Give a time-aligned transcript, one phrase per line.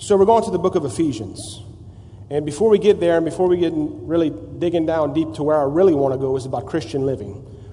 [0.00, 1.60] So we're going to the book of Ephesians.
[2.30, 5.56] And before we get there, and before we get really digging down deep to where
[5.56, 7.32] I really want to go, is about Christian living.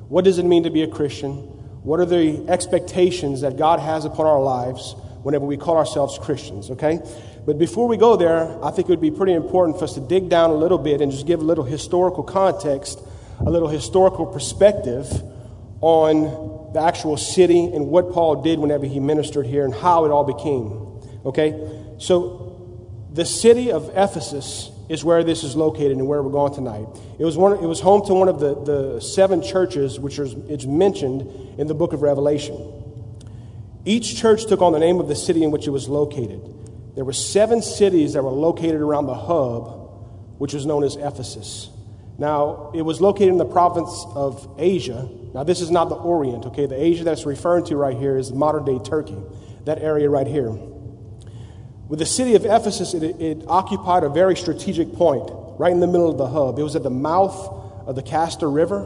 [0.10, 1.34] What does it mean to be a Christian?
[1.84, 6.72] What are the expectations that God has upon our lives whenever we call ourselves Christians,
[6.72, 7.00] okay?
[7.46, 10.00] But before we go there, I think it would be pretty important for us to
[10.00, 13.00] dig down a little bit and just give a little historical context,
[13.40, 15.06] a little historical perspective
[15.80, 20.10] on the actual city and what Paul did whenever he ministered here and how it
[20.10, 20.82] all became.
[21.24, 21.84] Okay?
[21.98, 22.52] So,
[23.12, 26.86] the city of Ephesus is where this is located and where we're going tonight.
[27.18, 30.34] It was, one, it was home to one of the, the seven churches which is
[30.50, 31.22] it's mentioned
[31.60, 32.84] in the book of Revelation.
[33.86, 36.42] Each church took on the name of the city in which it was located.
[36.96, 41.70] There were seven cities that were located around the hub, which was known as Ephesus.
[42.18, 45.08] Now, it was located in the province of Asia.
[45.34, 46.66] Now, this is not the Orient, okay?
[46.66, 49.18] The Asia that's referring to right here is modern day Turkey,
[49.66, 50.58] that area right here.
[51.88, 55.30] With the city of Ephesus, it, it, occupied a very strategic point
[55.60, 56.58] right in the middle of the hub.
[56.58, 57.36] It was at the mouth
[57.86, 58.82] of the Cayster River,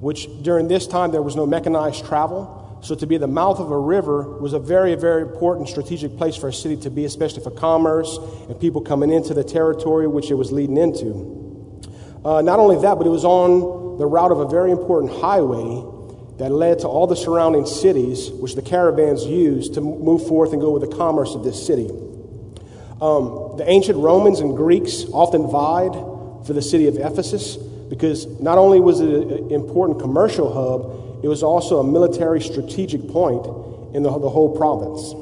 [0.00, 2.78] which during this time there was no mechanized travel.
[2.82, 6.18] So, to be at the mouth of a river was a very, very important strategic
[6.18, 10.06] place for a city to be, especially for commerce and people coming into the territory
[10.06, 11.80] which it was leading into.
[12.22, 15.82] Uh, not only that, but it was on the route of a very important highway
[16.36, 20.60] that led to all the surrounding cities, which the caravans used to move forth and
[20.60, 21.88] go with the commerce of this city.
[23.00, 25.92] Um, the ancient Romans and Greeks often vied
[26.46, 31.28] for the city of Ephesus because not only was it an important commercial hub, it
[31.28, 33.46] was also a military strategic point
[33.94, 35.12] in the, the whole province.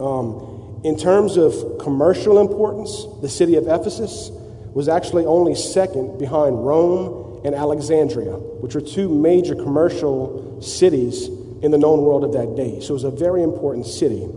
[0.00, 4.30] Um, in terms of commercial importance, the city of Ephesus
[4.74, 11.28] was actually only second behind Rome and Alexandria, which were two major commercial cities
[11.62, 12.80] in the known world of that day.
[12.80, 14.28] So it was a very important city.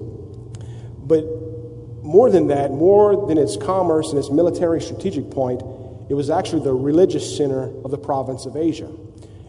[2.09, 5.61] More than that, more than its commerce and its military strategic point,
[6.09, 8.89] it was actually the religious center of the province of Asia.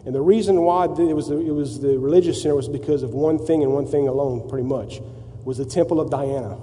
[0.05, 3.15] And the reason why it was, the, it was the religious center was because of
[3.15, 5.01] one thing and one thing alone, pretty much,
[5.43, 6.59] was the temple of Diana,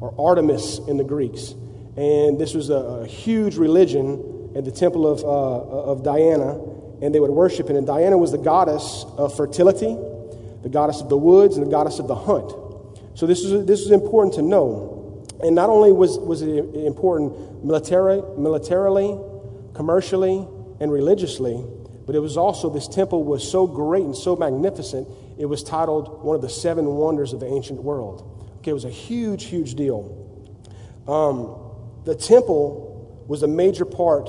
[0.00, 1.54] or Artemis in the Greeks.
[1.96, 6.60] And this was a, a huge religion at the temple of, uh, of Diana,
[7.00, 7.76] and they would worship it.
[7.76, 9.96] And Diana was the goddess of fertility,
[10.62, 12.52] the goddess of the woods, and the goddess of the hunt.
[13.14, 14.89] So this is, this is important to know.
[15.42, 19.18] And not only was, was it important military, militarily,
[19.74, 20.46] commercially,
[20.80, 21.64] and religiously,
[22.06, 25.08] but it was also, this temple was so great and so magnificent,
[25.38, 28.48] it was titled one of the seven wonders of the ancient world.
[28.58, 30.16] Okay, it was a huge, huge deal.
[31.06, 34.28] Um, the temple was a major part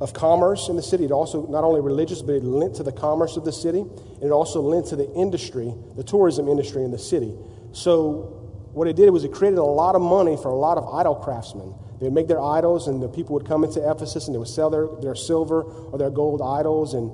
[0.00, 1.04] of commerce in the city.
[1.04, 4.22] It also, not only religious, but it lent to the commerce of the city, and
[4.22, 7.34] it also lent to the industry, the tourism industry in the city.
[7.72, 8.35] So
[8.76, 11.14] what it did was it created a lot of money for a lot of idol
[11.14, 11.74] craftsmen.
[11.98, 14.48] They would make their idols, and the people would come into Ephesus and they would
[14.48, 16.92] sell their, their silver or their gold idols.
[16.92, 17.10] And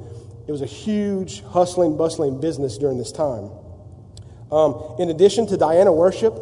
[0.48, 3.48] it was a huge, hustling, bustling business during this time.
[4.50, 6.34] Um, in addition to Diana worship,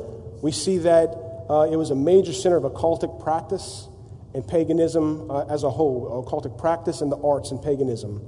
[0.43, 1.09] we see that
[1.51, 3.89] uh, it was a major center of occultic practice
[4.33, 8.25] and paganism uh, as a whole, occultic practice and the arts and paganism.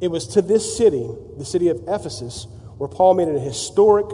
[0.00, 2.48] It was to this city, the city of Ephesus,
[2.78, 4.08] where Paul made a historic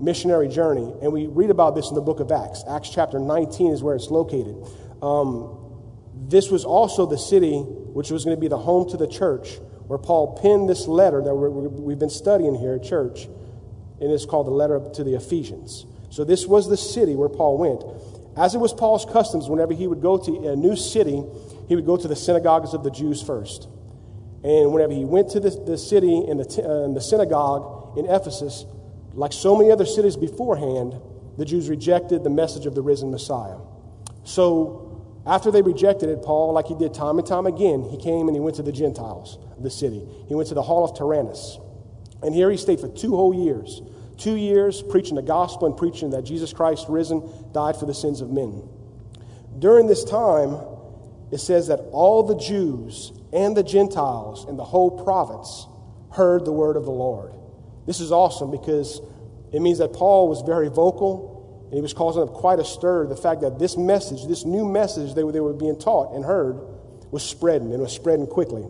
[0.00, 0.92] missionary journey.
[1.02, 2.64] And we read about this in the book of Acts.
[2.68, 4.56] Acts chapter 19 is where it's located.
[5.02, 5.58] Um,
[6.28, 9.58] this was also the city which was going to be the home to the church,
[9.86, 13.24] where Paul penned this letter that we have been studying here at church.
[14.00, 15.86] And it's called the letter to the Ephesians.
[16.10, 17.82] So this was the city where Paul went.
[18.36, 21.22] As it was Paul's customs, whenever he would go to a new city,
[21.68, 23.68] he would go to the synagogues of the Jews first.
[24.42, 28.66] And whenever he went to the, the city and the, uh, the synagogue in Ephesus,
[29.14, 31.00] like so many other cities beforehand,
[31.38, 33.58] the Jews rejected the message of the risen Messiah.
[34.24, 34.80] So,
[35.26, 38.36] after they rejected it, Paul, like he did time and time again, he came and
[38.36, 40.06] he went to the Gentiles the city.
[40.28, 41.58] He went to the Hall of Tyrannus.
[42.22, 43.82] And here he stayed for two whole years.
[44.16, 48.20] Two years preaching the gospel and preaching that Jesus Christ risen died for the sins
[48.20, 48.68] of men.
[49.58, 50.58] During this time,
[51.32, 55.66] it says that all the Jews and the Gentiles in the whole province
[56.12, 57.34] heard the word of the Lord.
[57.86, 59.00] This is awesome because
[59.52, 63.06] it means that Paul was very vocal and he was causing up quite a stir.
[63.06, 66.24] The fact that this message, this new message they were, they were being taught and
[66.24, 66.60] heard,
[67.10, 68.66] was spreading and was spreading quickly.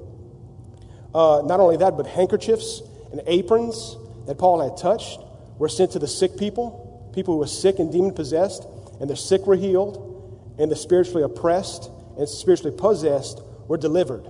[1.14, 2.82] Uh, not only that, but handkerchiefs
[3.12, 3.96] and aprons
[4.26, 5.20] that Paul had touched
[5.58, 8.66] were sent to the sick people, people who were sick and demon possessed,
[9.00, 14.28] and the sick were healed, and the spiritually oppressed and spiritually possessed were delivered.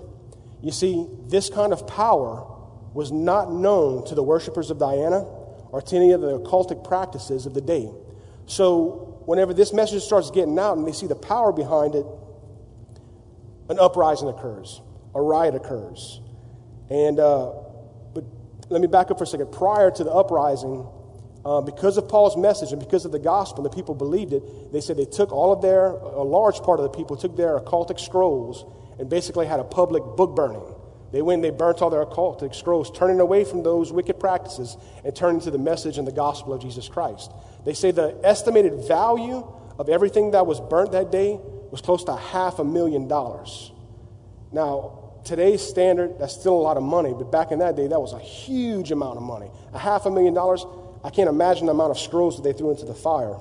[0.63, 2.47] You see, this kind of power
[2.95, 5.25] was not known to the worshippers of Diana
[5.71, 7.91] or to any of the occultic practices of the day.
[8.47, 12.07] So whenever this message starts getting out and they see the power behind it,
[13.69, 14.81] an uprising occurs,
[15.15, 16.21] a riot occurs.
[16.89, 17.53] And, uh,
[18.15, 18.25] but
[18.69, 19.51] let me back up for a second.
[19.51, 20.87] Prior to the uprising,
[21.45, 24.73] uh, because of Paul's message and because of the gospel, the people believed it.
[24.73, 27.59] They said they took all of their, a large part of the people took their
[27.59, 28.65] occultic scrolls
[29.01, 30.63] and basically had a public book burning.
[31.15, 34.77] They went and they burnt all their occultic scrolls, turning away from those wicked practices
[35.05, 37.31] and turning to the message and the gospel of Jesus Christ.
[37.65, 39.47] They say the estimated value
[39.79, 41.39] of everything that was burnt that day
[41.71, 43.71] was close to half a million dollars.
[44.51, 48.01] Now, today's standard, that's still a lot of money, but back in that day, that
[48.01, 49.53] was a huge amount of money.
[49.73, 50.67] A half a million dollars,
[51.05, 53.37] I can't imagine the amount of scrolls that they threw into the fire.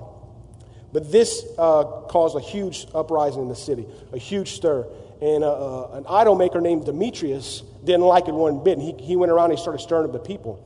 [0.91, 4.85] But this uh, caused a huge uprising in the city, a huge stir.
[5.23, 8.77] And uh, uh, an idol maker named Demetrius didn't like it one bit.
[8.77, 10.59] And he, he went around and he started stirring up the people,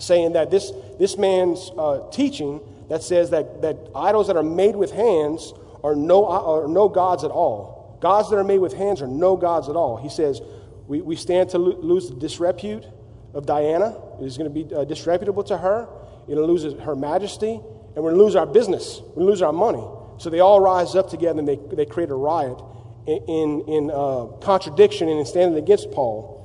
[0.00, 4.74] saying that this, this man's uh, teaching that says that, that idols that are made
[4.74, 5.52] with hands
[5.84, 7.98] are no, are no gods at all.
[8.00, 9.98] Gods that are made with hands are no gods at all.
[9.98, 10.40] He says,
[10.88, 12.86] we, we stand to lo- lose the disrepute
[13.34, 14.00] of Diana.
[14.18, 15.86] It is going to be uh, disreputable to her.
[16.26, 19.00] It'll lose her majesty, and we're going to lose our business.
[19.00, 19.86] We're going to lose our money.
[20.16, 22.58] So they all rise up together and they, they create a riot
[23.06, 26.36] in, in, uh, contradiction and in standing against Paul.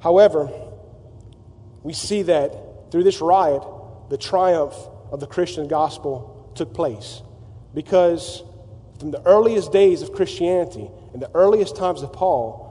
[0.00, 0.50] However,
[1.82, 3.62] we see that through this riot,
[4.10, 4.74] the triumph
[5.10, 7.22] of the Christian gospel took place.
[7.74, 8.42] Because
[8.98, 12.62] from the earliest days of Christianity and the earliest times of Paul,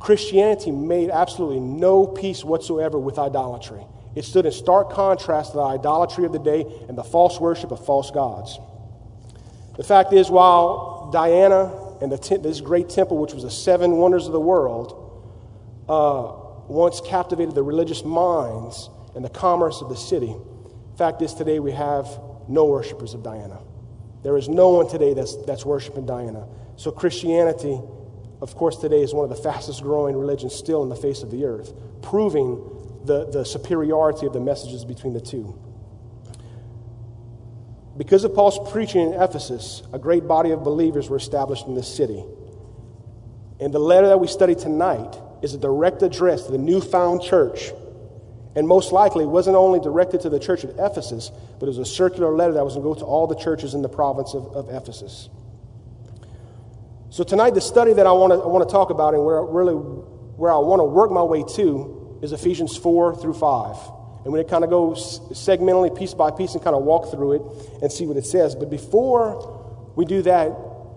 [0.00, 3.84] Christianity made absolutely no peace whatsoever with idolatry.
[4.14, 7.70] It stood in stark contrast to the idolatry of the day and the false worship
[7.70, 8.58] of false gods.
[9.76, 14.26] The fact is, while Diana and the, this great temple, which was the seven wonders
[14.26, 15.02] of the world,
[15.88, 16.32] uh,
[16.68, 20.34] once captivated the religious minds and the commerce of the city,
[20.96, 22.08] fact is, today we have
[22.48, 23.60] no worshippers of Diana.
[24.22, 26.46] There is no one today that's, that's worshiping Diana.
[26.76, 27.80] So, Christianity,
[28.40, 31.30] of course, today is one of the fastest growing religions still in the face of
[31.30, 31.72] the earth,
[32.02, 32.56] proving
[33.04, 35.58] the, the superiority of the messages between the two.
[37.96, 41.92] Because of Paul's preaching in Ephesus, a great body of believers were established in this
[41.92, 42.22] city.
[43.58, 47.72] And the letter that we study tonight is a direct address to the newfound church.
[48.54, 51.84] And most likely, wasn't only directed to the church at Ephesus, but it was a
[51.84, 54.46] circular letter that was going to go to all the churches in the province of,
[54.54, 55.28] of Ephesus.
[57.10, 59.42] So tonight, the study that I want to I want to talk about and where
[59.42, 63.76] really where I want to work my way to is Ephesians 4 through 5.
[64.26, 67.12] And we're going to kind of go segmentally, piece by piece, and kind of walk
[67.12, 67.42] through it
[67.80, 68.56] and see what it says.
[68.56, 70.48] But before we do that,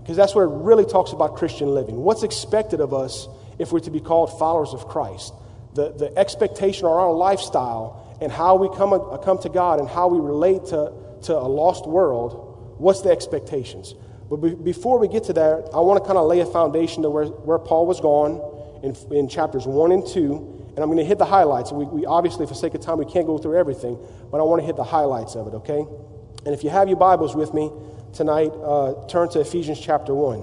[0.02, 3.28] because that's where it really talks about Christian living, what's expected of us
[3.60, 5.32] if we're to be called followers of Christ?
[5.76, 9.88] The, the expectation or our lifestyle and how we come, uh, come to God and
[9.88, 10.92] how we relate to,
[11.26, 13.94] to a lost world, what's the expectations?
[14.28, 17.04] But be, before we get to that, I want to kind of lay a foundation
[17.04, 18.42] to where, where Paul was going
[18.82, 21.74] in, in chapters 1 and 2 and I'm going to hit the highlights.
[21.74, 24.00] We, we, obviously, for sake of time, we can't go through everything,
[24.32, 25.86] but I want to hit the highlights of it, okay?
[26.46, 27.70] And if you have your Bibles with me
[28.14, 30.42] tonight, uh, turn to Ephesians chapter 1.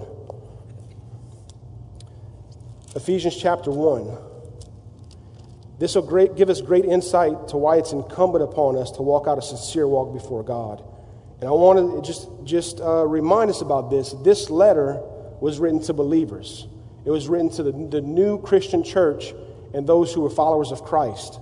[2.96, 4.18] Ephesians chapter 1.
[5.78, 9.26] This will great, give us great insight to why it's incumbent upon us to walk
[9.26, 10.84] out a sincere walk before God.
[11.40, 14.14] And I want to just, just uh, remind us about this.
[14.22, 15.00] This letter
[15.40, 16.69] was written to believers,
[17.06, 19.32] it was written to the, the new Christian church
[19.76, 21.38] and those who are followers of Christ.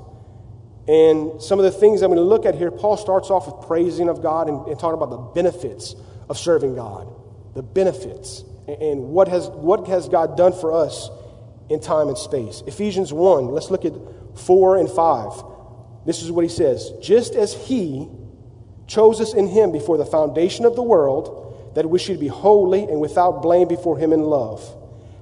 [0.88, 3.66] And some of the things I'm going to look at here, Paul starts off with
[3.66, 5.94] praising of God and, and talking about the benefits
[6.28, 7.08] of serving God,
[7.54, 11.10] the benefits, and, and what has, what has God done for us
[11.70, 12.64] in time and space.
[12.66, 13.94] Ephesians 1, let's look at
[14.36, 15.44] 4 and 5.
[16.04, 18.08] This is what he says Just as he
[18.88, 22.82] chose us in him before the foundation of the world, that we should be holy
[22.82, 24.60] and without blame before him in love,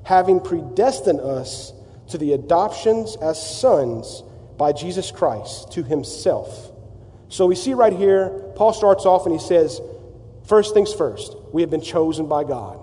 [0.02, 1.74] having predestined us
[2.08, 4.22] to the adoptions as sons
[4.58, 6.70] by Jesus Christ to himself.
[7.28, 9.80] So we see right here, Paul starts off and he says,
[10.46, 12.78] First things first, we have been chosen by God.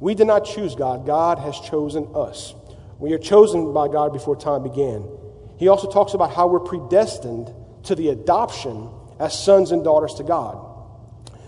[0.00, 2.54] We did not choose God, God has chosen us.
[2.98, 5.08] We are chosen by God before time began.
[5.56, 7.52] He also talks about how we're predestined
[7.84, 8.90] to the adoption
[9.20, 10.58] as sons and daughters to God.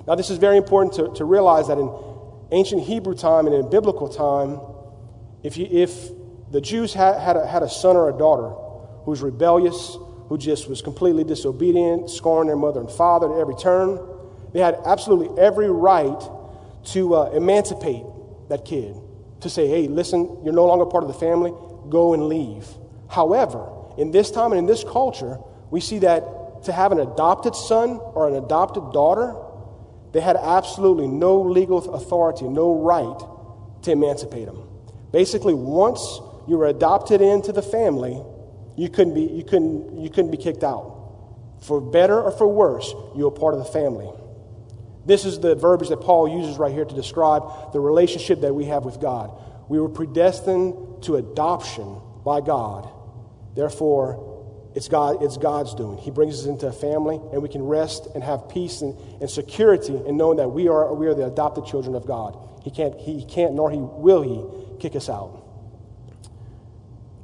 [0.07, 1.91] Now, this is very important to, to realize that in
[2.53, 4.61] ancient Hebrew time and in biblical time,
[5.43, 6.11] if, you, if
[6.51, 8.49] the Jews had, had, a, had a son or a daughter
[9.05, 9.97] who was rebellious,
[10.29, 13.99] who just was completely disobedient, scorning their mother and father at every turn.
[14.53, 16.21] They had absolutely every right
[16.93, 18.05] to uh, emancipate
[18.49, 18.97] that kid,
[19.41, 21.53] to say, hey, listen, you're no longer part of the family,
[21.89, 22.67] go and leave.
[23.09, 25.39] However, in this time and in this culture,
[25.71, 29.35] we see that to have an adopted son or an adopted daughter,
[30.13, 34.63] they had absolutely no legal authority, no right to emancipate them.
[35.13, 38.23] Basically, once you were adopted into the family,
[38.77, 40.95] you couldn't be, you couldn't, you couldn't be kicked out.
[41.63, 44.11] For better or for worse, you were part of the family.
[45.07, 48.65] This is the verbiage that Paul uses right here to describe the relationship that we
[48.65, 49.31] have with God.
[49.69, 52.89] We were predestined to adoption by God.
[53.55, 54.35] Therefore,
[54.75, 55.97] it's, God, it's God's doing.
[55.99, 59.31] He brings us into a family, and we can rest and have peace and, and
[59.31, 62.37] security in knowing that we are, we are the adopted children of God.
[62.63, 65.46] He can't, he can't, nor he will he kick us out.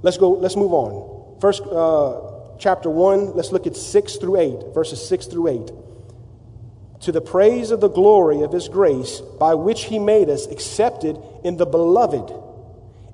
[0.02, 1.40] Let's go, let's move on.
[1.40, 5.70] First, uh, chapter 1, let's look at 6 through 8, verses 6 through 8.
[7.02, 11.18] To the praise of the glory of his grace, by which he made us accepted
[11.42, 12.32] in the beloved.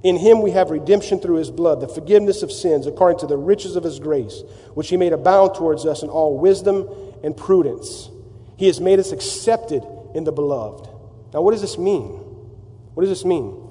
[0.02, 3.36] In him we have redemption through his blood, the forgiveness of sins, according to the
[3.36, 4.42] riches of his grace,
[4.74, 6.88] which he made abound towards us in all wisdom
[7.24, 8.10] and prudence.
[8.56, 9.82] He has made us accepted
[10.14, 10.88] in the beloved.
[11.32, 12.04] Now, what does this mean?
[12.94, 13.67] What does this mean?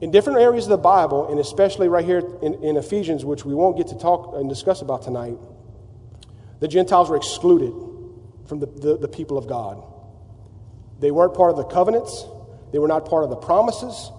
[0.00, 3.54] In different areas of the Bible, and especially right here in, in Ephesians, which we
[3.54, 5.36] won't get to talk and discuss about tonight,
[6.60, 7.72] the Gentiles were excluded
[8.46, 9.82] from the, the, the people of God.
[11.00, 12.24] They weren't part of the covenants,
[12.72, 14.10] they were not part of the promises.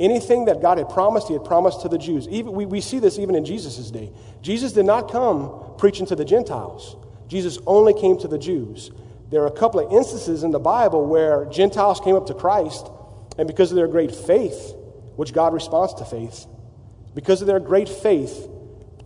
[0.00, 2.28] Anything that God had promised, He had promised to the Jews.
[2.28, 4.12] Even, we, we see this even in Jesus' day.
[4.42, 6.96] Jesus did not come preaching to the Gentiles,
[7.28, 8.90] Jesus only came to the Jews.
[9.30, 12.88] There are a couple of instances in the Bible where Gentiles came up to Christ,
[13.36, 14.74] and because of their great faith,
[15.18, 16.46] which God responds to faith.
[17.12, 18.48] Because of their great faith,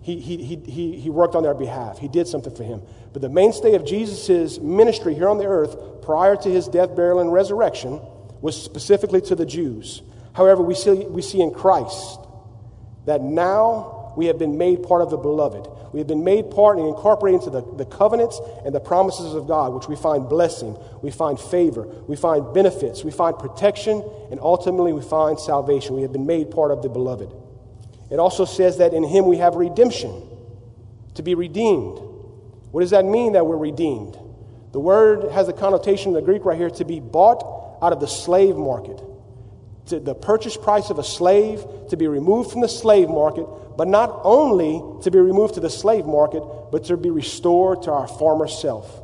[0.03, 1.97] he, he, he, he worked on their behalf.
[1.97, 2.83] He did something for him.
[3.15, 7.21] But the mainstay of Jesus' ministry here on the earth prior to his death, burial,
[7.21, 7.99] and resurrection
[8.43, 10.03] was specifically to the Jews.
[10.35, 12.21] However, we see, we see in Christ
[13.07, 15.67] that now we have been made part of the beloved.
[15.93, 19.47] We have been made part and incorporated into the, the covenants and the promises of
[19.47, 24.41] God, which we find blessing, we find favor, we find benefits, we find protection, and
[24.41, 25.95] ultimately we find salvation.
[25.95, 27.31] We have been made part of the beloved.
[28.11, 30.29] It also says that in Him we have redemption,
[31.15, 31.99] to be redeemed.
[32.71, 34.17] What does that mean that we're redeemed?
[34.73, 38.01] The word has a connotation in the Greek right here to be bought out of
[38.01, 38.99] the slave market
[39.87, 43.47] to the purchase price of a slave to be removed from the slave market,
[43.77, 47.91] but not only to be removed to the slave market, but to be restored to
[47.91, 49.03] our former self.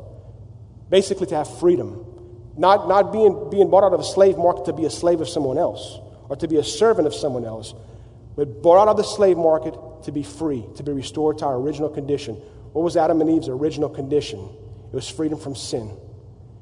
[0.89, 2.05] Basically, to have freedom.
[2.57, 5.29] Not, not being, being bought out of a slave market to be a slave of
[5.29, 7.73] someone else or to be a servant of someone else,
[8.35, 11.55] but bought out of the slave market to be free, to be restored to our
[11.55, 12.35] original condition.
[12.73, 14.39] What was Adam and Eve's original condition?
[14.91, 15.95] It was freedom from sin.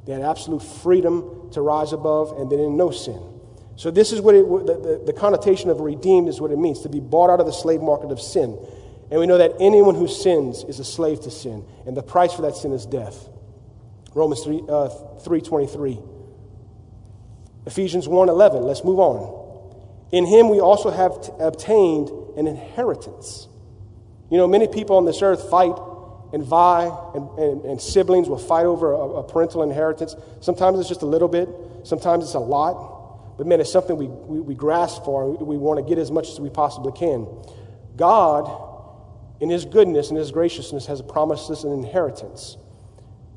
[0.05, 3.21] They had absolute freedom to rise above, and they didn't know sin.
[3.77, 6.81] So, this is what it, the, the, the connotation of redeemed is what it means
[6.81, 8.57] to be bought out of the slave market of sin.
[9.09, 12.33] And we know that anyone who sins is a slave to sin, and the price
[12.33, 13.29] for that sin is death.
[14.15, 14.89] Romans 3, uh,
[15.23, 16.03] 3.23.
[17.67, 18.63] Ephesians 1.11.
[18.63, 19.45] Let's move on.
[20.11, 23.47] In him we also have t- obtained an inheritance.
[24.31, 25.75] You know, many people on this earth fight
[26.33, 30.15] and vie, and, and, and siblings will fight over a, a parental inheritance.
[30.41, 31.47] Sometimes it's just a little bit,
[31.83, 32.96] sometimes it's a lot.
[33.37, 36.09] But man, it's something we, we, we grasp for and we want to get as
[36.11, 37.27] much as we possibly can.
[37.95, 38.49] God,
[39.39, 42.57] in His goodness and His graciousness, has promised us an inheritance.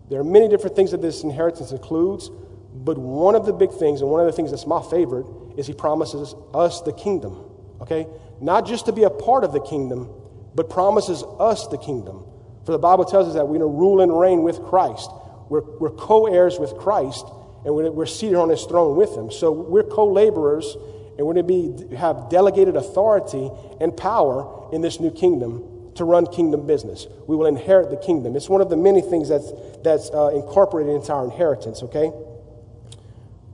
[0.08, 2.30] There are many different things that this inheritance includes,
[2.74, 5.26] but one of the big things, and one of the things that's my favorite,
[5.56, 7.44] is He promises us the kingdom.
[7.82, 8.06] Okay?
[8.40, 10.08] Not just to be a part of the kingdom,
[10.54, 12.24] but promises us the kingdom.
[12.64, 15.10] For the Bible tells us that we're going to rule and reign with Christ.
[15.48, 17.24] We're, we're co heirs with Christ
[17.64, 19.30] and we're seated on his throne with him.
[19.30, 20.76] So we're co laborers,
[21.18, 23.50] and we're going to be, have delegated authority
[23.80, 27.06] and power in this new kingdom to run kingdom business.
[27.26, 28.36] We will inherit the kingdom.
[28.36, 29.52] It's one of the many things that's,
[29.82, 32.10] that's uh, incorporated into our inheritance, okay?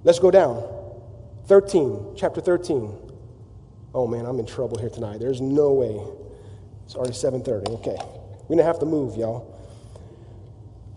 [0.05, 0.63] Let's go down.
[1.47, 3.07] 13, chapter 13.
[3.95, 5.21] Oh man, I'm in trouble here tonight.
[5.21, 5.99] There's no way.
[6.85, 7.71] It's already 7:30.
[7.81, 7.97] Okay.
[7.99, 9.41] We're going to have to move, y'all.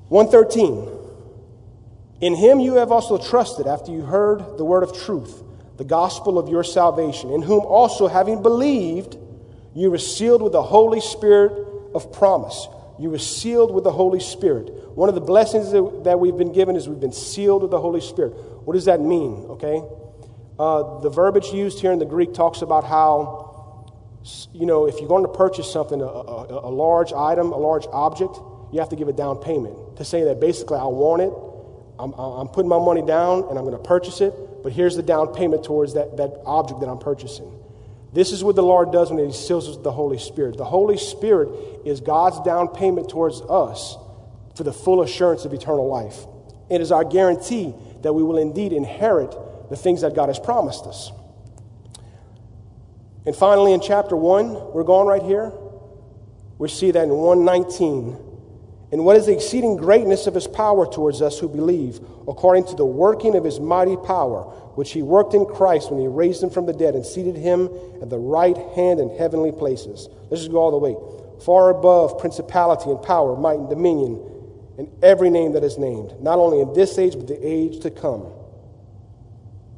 [0.09, 0.99] 113.
[2.21, 5.43] In him you have also trusted after you heard the word of truth,
[5.77, 9.17] the gospel of your salvation, in whom also, having believed,
[9.73, 11.53] you were sealed with the Holy Spirit
[11.95, 12.67] of promise.
[12.99, 14.69] You were sealed with the Holy Spirit.
[14.95, 18.01] One of the blessings that we've been given is we've been sealed with the Holy
[18.01, 18.31] Spirit.
[18.65, 19.45] What does that mean?
[19.51, 19.81] Okay?
[20.59, 23.88] Uh, the verbiage used here in the Greek talks about how,
[24.51, 27.85] you know, if you're going to purchase something, a, a, a large item, a large
[27.93, 28.38] object,
[28.73, 31.31] you have to give a down payment to say that basically I want it
[32.00, 35.03] I'm, I'm putting my money down and I'm going to purchase it, but here's the
[35.03, 37.53] down payment towards that, that object that I'm purchasing.
[38.13, 40.58] This is what the Lord does when He seals us with the Holy Spirit.
[40.58, 41.50] The Holy Spirit
[41.86, 43.98] is God's down payment towards us
[44.56, 46.25] for the full assurance of eternal life.
[46.70, 49.36] It is our guarantee that we will indeed inherit
[49.70, 51.12] the things that God has promised us.
[53.25, 55.51] And finally, in chapter 1, we're going right here,
[56.58, 58.28] we see that in 119.
[58.91, 62.75] And what is the exceeding greatness of his power towards us who believe, according to
[62.75, 64.43] the working of his mighty power,
[64.74, 67.69] which he worked in Christ when he raised him from the dead and seated him
[68.01, 70.10] at the right hand in heavenly places.
[70.31, 70.96] Let's just go all the way.
[71.46, 74.19] Far above principality and power, might and dominion,
[74.79, 77.91] and every name that is named, not only in this age, but the age to
[77.91, 78.25] come.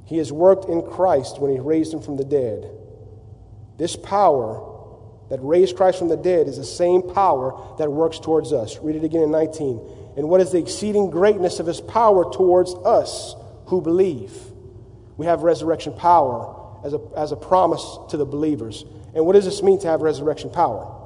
[0.06, 2.70] He has worked in Christ when he raised him from the dead.
[3.78, 4.71] This power
[5.32, 8.78] that raised Christ from the dead is the same power that works towards us.
[8.80, 9.80] Read it again in 19.
[10.18, 13.34] And what is the exceeding greatness of his power towards us
[13.68, 14.34] who believe?
[15.16, 18.84] We have resurrection power as a, as a promise to the believers.
[19.16, 20.98] And what does this mean to have resurrection power?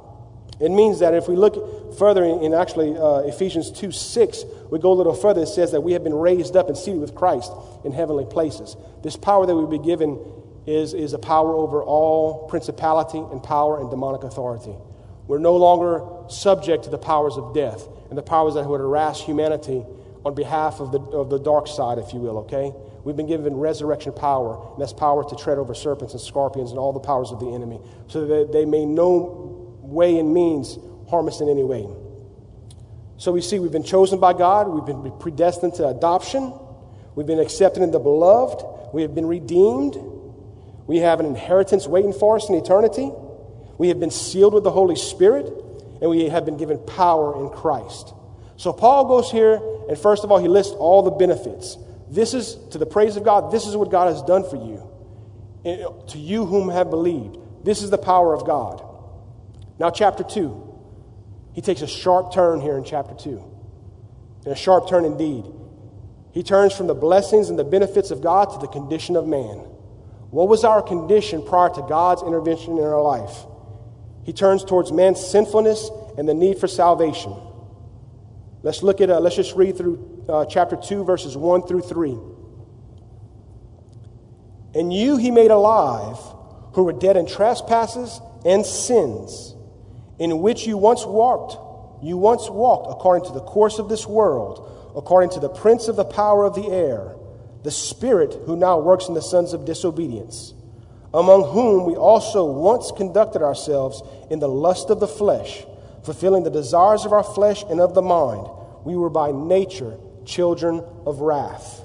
[0.58, 4.80] It means that if we look further in, in actually uh, Ephesians 2 6, we
[4.80, 7.14] go a little further, it says that we have been raised up and seated with
[7.14, 7.52] Christ
[7.84, 8.76] in heavenly places.
[9.04, 10.18] This power that we've been given
[10.66, 14.74] is, is a power over all principality and power and demonic authority.
[15.26, 19.20] We're no longer subject to the powers of death and the powers that would harass
[19.20, 19.84] humanity
[20.24, 22.72] on behalf of the, of the dark side, if you will, okay?
[23.04, 26.78] We've been given resurrection power, and that's power to tread over serpents and scorpions and
[26.80, 31.28] all the powers of the enemy, so that they may no way and means harm
[31.28, 31.86] us in any way.
[33.18, 36.52] So we see we've been chosen by God, we've been predestined to adoption,
[37.14, 39.94] we've been accepted in the beloved, we have been redeemed,
[40.86, 43.10] we have an inheritance waiting for us in eternity.
[43.78, 45.46] We have been sealed with the Holy Spirit,
[46.00, 48.14] and we have been given power in Christ.
[48.56, 51.76] So Paul goes here, and first of all, he lists all the benefits.
[52.08, 54.88] This is, to the praise of God, this is what God has done for you.
[55.64, 57.38] Eh, to you whom have believed.
[57.64, 58.82] This is the power of God.
[59.78, 60.62] Now, chapter 2.
[61.52, 63.42] He takes a sharp turn here in chapter 2.
[64.44, 65.44] And a sharp turn indeed.
[66.32, 69.64] He turns from the blessings and the benefits of God to the condition of man.
[70.30, 73.46] What was our condition prior to God's intervention in our life?
[74.24, 77.34] He turns towards man's sinfulness and the need for salvation.
[78.62, 82.18] Let's look at, uh, let's just read through uh, chapter 2, verses 1 through 3.
[84.74, 86.18] And you he made alive,
[86.72, 89.54] who were dead in trespasses and sins,
[90.18, 92.04] in which you once walked.
[92.04, 95.94] You once walked according to the course of this world, according to the prince of
[95.94, 97.14] the power of the air
[97.66, 100.54] the Spirit who now works in the sons of disobedience,
[101.12, 105.64] among whom we also once conducted ourselves in the lust of the flesh,
[106.04, 108.46] fulfilling the desires of our flesh and of the mind.
[108.84, 111.82] We were by nature children of wrath.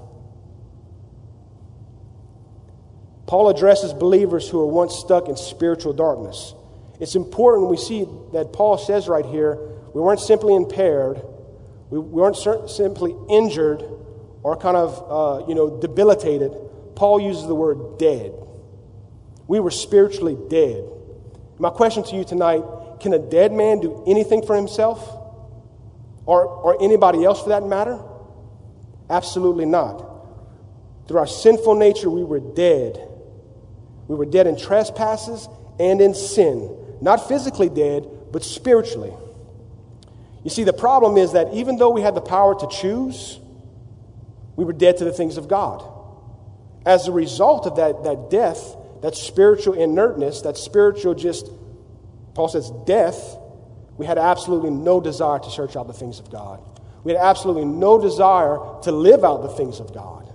[3.26, 6.54] Paul addresses believers who are once stuck in spiritual darkness.
[7.00, 9.58] It's important we see that Paul says right here
[9.96, 11.24] we weren't simply impaired,
[11.90, 12.38] we weren't
[12.70, 13.84] simply injured,
[14.44, 16.52] or kind of, uh, you know, debilitated,
[16.96, 18.34] Paul uses the word dead.
[19.48, 20.84] We were spiritually dead.
[21.60, 22.64] My question to you tonight
[23.02, 25.18] can a dead man do anything for himself?
[26.26, 28.00] Or, or anybody else for that matter?
[29.10, 30.08] Absolutely not.
[31.08, 33.06] Through our sinful nature, we were dead.
[34.08, 35.50] We were dead in trespasses
[35.80, 36.78] and in sin.
[37.02, 39.12] Not physically dead, but spiritually.
[40.44, 43.41] You see, the problem is that even though we had the power to choose,
[44.62, 45.84] we were dead to the things of God.
[46.86, 51.50] As a result of that, that death, that spiritual inertness, that spiritual just,
[52.36, 53.38] Paul says, death,
[53.98, 56.62] we had absolutely no desire to search out the things of God.
[57.04, 60.32] We had absolutely no desire to live out the things of God.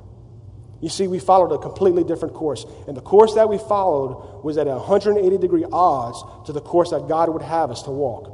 [0.80, 2.66] You see, we followed a completely different course.
[2.88, 7.06] And the course that we followed was at 180 degree odds to the course that
[7.06, 8.32] God would have us to walk.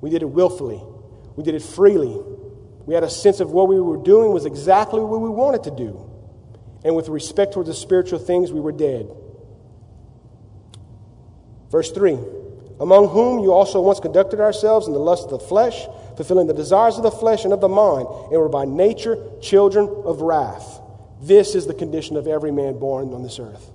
[0.00, 0.80] We did it willfully,
[1.34, 2.22] we did it freely,
[2.86, 5.70] we had a sense of what we were doing was exactly what we wanted to
[5.70, 6.10] do.
[6.84, 9.08] And with respect towards the spiritual things, we were dead.
[11.70, 12.18] Verse 3
[12.80, 16.54] Among whom you also once conducted ourselves in the lust of the flesh, fulfilling the
[16.54, 20.80] desires of the flesh and of the mind, and were by nature children of wrath.
[21.22, 23.70] This is the condition of every man born on this earth.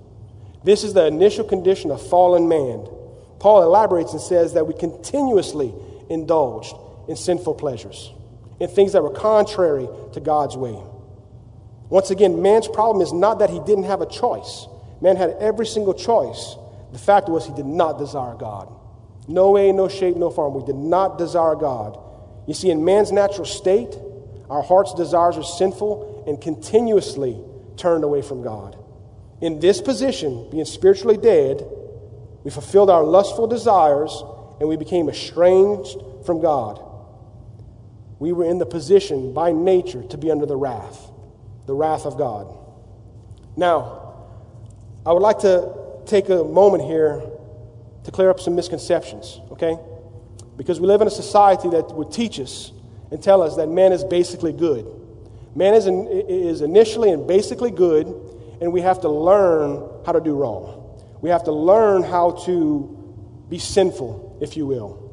[0.62, 2.86] This is the initial condition of fallen man.
[3.40, 5.74] Paul elaborates and says that we continuously
[6.10, 6.76] indulged
[7.08, 8.12] in sinful pleasures
[8.60, 10.78] and things that were contrary to God's way.
[11.88, 14.68] Once again, man's problem is not that he didn't have a choice.
[15.00, 16.56] Man had every single choice.
[16.92, 18.72] The fact was, he did not desire God.
[19.26, 20.54] No way, no shape, no form.
[20.54, 21.98] We did not desire God.
[22.46, 23.96] You see, in man's natural state,
[24.48, 27.40] our heart's desires are sinful and continuously
[27.76, 28.76] turned away from God.
[29.40, 31.66] In this position, being spiritually dead,
[32.44, 34.22] we fulfilled our lustful desires
[34.58, 36.89] and we became estranged from God
[38.20, 41.10] we were in the position by nature to be under the wrath.
[41.66, 42.52] the wrath of God.
[43.56, 44.14] Now,
[45.06, 45.72] I would like to
[46.04, 47.22] take a moment here
[48.04, 49.78] to clear up some misconceptions, okay?
[50.56, 52.72] Because we live in a society that would teach us
[53.10, 54.84] and tell us that man is basically good.
[55.54, 58.06] Man is, in, is initially and basically good,
[58.60, 60.98] and we have to learn how to do wrong.
[61.20, 65.09] We have to learn how to be sinful, if you will.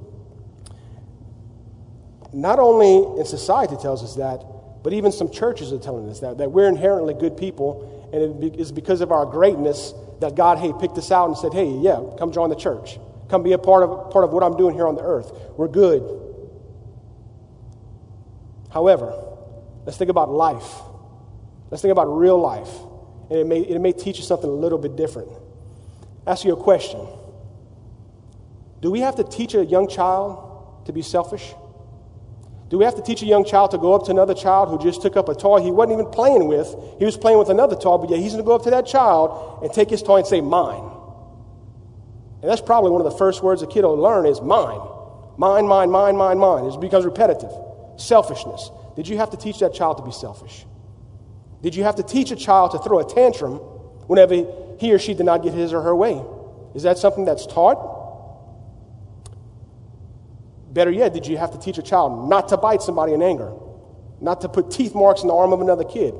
[2.34, 4.44] Not only in society tells us that,
[4.84, 8.60] but even some churches are telling us that, that we're inherently good people, and it
[8.60, 12.02] is because of our greatness that God, hey, picked us out and said, hey, yeah,
[12.18, 13.00] come join the church.
[13.30, 15.32] Come be a part of, part of what I'm doing here on the earth.
[15.58, 16.24] We're good.
[18.70, 19.14] However,
[19.86, 20.82] let's think about life.
[21.70, 22.70] Let's think about real life.
[23.30, 25.30] And it may, it may teach you something a little bit different.
[26.26, 27.06] Ask you a question
[28.82, 31.54] Do we have to teach a young child to be selfish?
[32.70, 34.78] Do we have to teach a young child to go up to another child who
[34.78, 36.76] just took up a toy he wasn't even playing with?
[37.00, 38.86] He was playing with another toy, but yet he's going to go up to that
[38.86, 40.92] child and take his toy and say, Mine.
[42.42, 44.80] And that's probably one of the first words a kid will learn is mine.
[45.38, 46.66] Mine, mine, mine, mine, mine.
[46.66, 47.52] It becomes repetitive.
[47.98, 48.70] Selfishness.
[48.96, 50.66] Did you have to teach that child to be selfish?
[51.64, 53.56] Did you have to teach a child to throw a tantrum
[54.08, 54.46] whenever
[54.80, 56.22] he or she did not get his or her way?
[56.76, 57.97] Is that something that's taught?
[60.78, 63.52] Better yet, did you have to teach a child not to bite somebody in anger,
[64.22, 66.14] not to put teeth marks in the arm of another kid?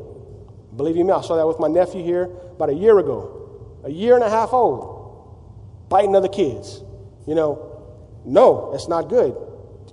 [0.76, 2.24] Believe me, I saw that with my nephew here
[2.56, 6.82] about a year ago, a year and a half old, biting other kids.
[7.28, 7.84] You know,
[8.26, 9.38] no, that's not good.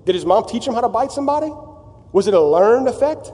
[0.07, 1.53] Did his mom teach him how to bite somebody?
[2.12, 3.33] Was it a learned effect?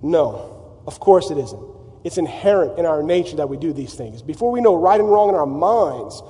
[0.00, 1.62] No, of course it isn't.
[2.04, 4.22] It's inherent in our nature that we do these things.
[4.22, 6.22] Before we know right and wrong in our minds,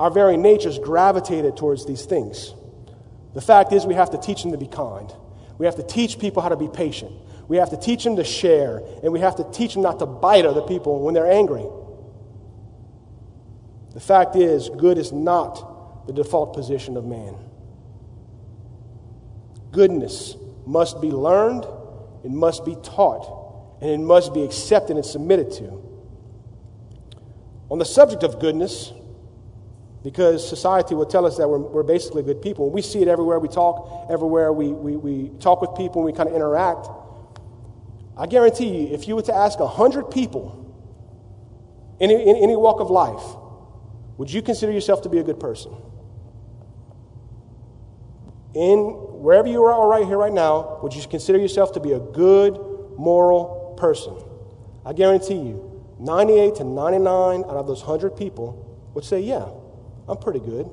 [0.00, 2.54] our very natures gravitated towards these things.
[3.38, 5.14] The fact is, we have to teach them to be kind.
[5.58, 7.12] We have to teach people how to be patient.
[7.46, 8.82] We have to teach them to share.
[9.04, 11.64] And we have to teach them not to bite other people when they're angry.
[13.94, 17.36] The fact is, good is not the default position of man.
[19.70, 20.34] Goodness
[20.66, 21.64] must be learned,
[22.24, 25.80] it must be taught, and it must be accepted and submitted to.
[27.70, 28.92] On the subject of goodness,
[30.08, 32.70] because society will tell us that we're, we're basically good people.
[32.70, 36.30] We see it everywhere we talk, everywhere we, we, we talk with people, we kind
[36.30, 36.88] of interact.
[38.16, 40.64] I guarantee you, if you were to ask 100 people
[42.00, 43.22] in, in, in any walk of life,
[44.16, 45.76] would you consider yourself to be a good person?
[48.54, 52.00] In wherever you are right here, right now, would you consider yourself to be a
[52.00, 52.54] good,
[52.96, 54.16] moral person?
[54.86, 59.48] I guarantee you, 98 to 99 out of those 100 people would say, yeah,
[60.08, 60.68] I'm pretty good.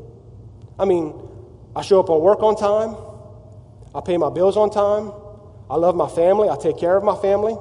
[0.79, 1.13] I mean,
[1.75, 2.95] I show up on work on time.
[3.93, 5.11] I pay my bills on time.
[5.69, 6.49] I love my family.
[6.49, 7.57] I take care of my family.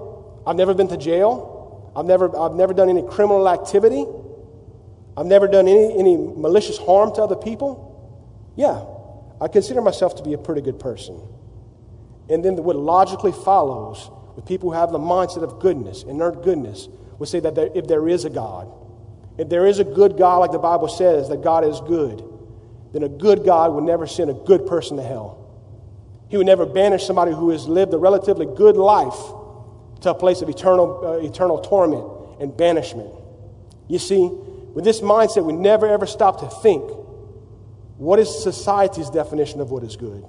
[0.47, 1.93] I've never been to jail.
[1.97, 4.05] I've never, I've never done any criminal activity.
[5.17, 7.91] I've never done any, any malicious harm to other people.
[8.57, 8.85] Yeah,
[9.41, 11.21] I consider myself to be a pretty good person.
[12.29, 16.89] And then what logically follows with people who have the mindset of goodness, inert goodness,
[17.19, 18.73] would say that there, if there is a God,
[19.37, 22.23] if there is a good God, like the Bible says, that God is good,
[22.93, 25.41] then a good God would never send a good person to hell.
[26.29, 29.19] He would never banish somebody who has lived a relatively good life
[30.03, 33.11] to a place of eternal, uh, eternal torment and banishment.
[33.89, 36.83] You see, with this mindset, we never ever stop to think
[37.97, 40.25] what is society's definition of what is good?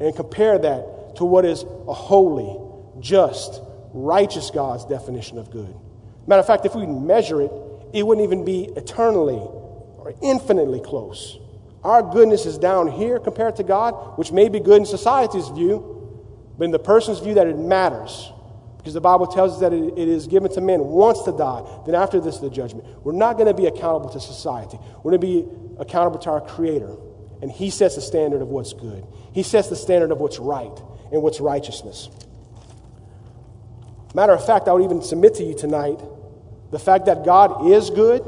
[0.00, 2.58] And compare that to what is a holy,
[3.00, 3.60] just,
[3.92, 5.74] righteous God's definition of good.
[6.26, 7.52] Matter of fact, if we measure it,
[7.92, 11.38] it wouldn't even be eternally or infinitely close.
[11.82, 15.96] Our goodness is down here compared to God, which may be good in society's view,
[16.58, 18.30] but in the person's view, that it matters.
[18.76, 21.62] Because the Bible tells us that it, it is given to man once to die,
[21.86, 22.86] then after this, the judgment.
[23.02, 24.78] We're not going to be accountable to society.
[25.02, 25.48] We're going to be
[25.78, 26.96] accountable to our Creator.
[27.42, 30.76] And He sets the standard of what's good, He sets the standard of what's right
[31.12, 32.10] and what's righteousness.
[34.14, 36.00] Matter of fact, I would even submit to you tonight
[36.70, 38.22] the fact that God is good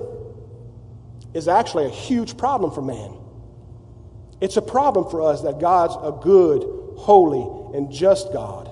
[1.35, 3.17] is actually a huge problem for man.
[4.41, 6.63] It's a problem for us that God's a good,
[6.99, 8.69] holy, and just God.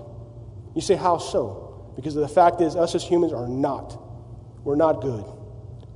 [0.74, 1.92] You say, how so?
[1.96, 4.00] Because the fact is, us as humans are not.
[4.64, 5.24] We're not good.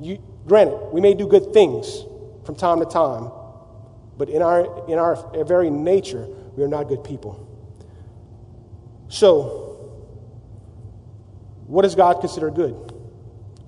[0.00, 2.04] You, granted, we may do good things
[2.44, 3.30] from time to time,
[4.16, 7.40] but in our, in our very nature, we are not good people.
[9.08, 9.60] So,
[11.66, 12.93] what does God consider good?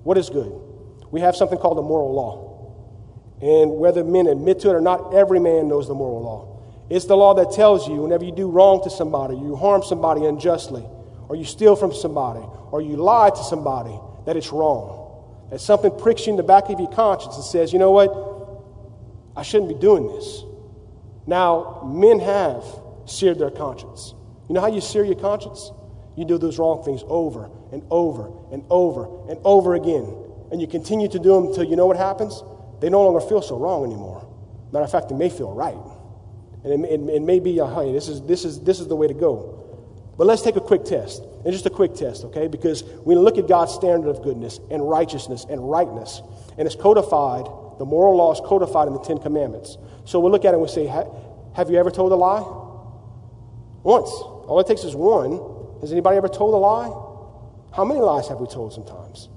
[0.07, 0.53] What is good?
[1.11, 3.41] We have something called the moral law.
[3.41, 6.61] And whether men admit to it or not, every man knows the moral law.
[6.89, 10.23] It's the law that tells you whenever you do wrong to somebody, you harm somebody
[10.23, 10.85] unjustly,
[11.27, 12.39] or you steal from somebody,
[12.71, 15.49] or you lie to somebody, that it's wrong.
[15.49, 18.09] That something pricks you in the back of your conscience and says, you know what?
[19.35, 20.45] I shouldn't be doing this.
[21.25, 22.63] Now, men have
[23.07, 24.13] seared their conscience.
[24.47, 25.69] You know how you sear your conscience?
[26.17, 30.13] You do those wrong things over and over and over and over again.
[30.51, 32.41] And you continue to do them until you know what happens?
[32.81, 34.27] They no longer feel so wrong anymore.
[34.71, 35.77] Matter of fact, they may feel right.
[36.63, 38.95] And it, it, it may be, uh, hey, this is, this, is, this is the
[38.95, 39.53] way to go.
[40.17, 41.21] But let's take a quick test.
[41.21, 42.47] And just a quick test, okay?
[42.47, 46.23] Because we look at God's standard of goodness and righteousness and rightness.
[46.57, 47.45] And it's codified,
[47.77, 49.77] the moral law is codified in the Ten Commandments.
[50.05, 52.41] So we'll look at it and we say, have you ever told a lie?
[53.83, 54.09] Once.
[54.09, 55.56] All it takes is one.
[55.81, 56.89] Has anybody ever told a lie?
[57.75, 59.29] How many lies have we told sometimes?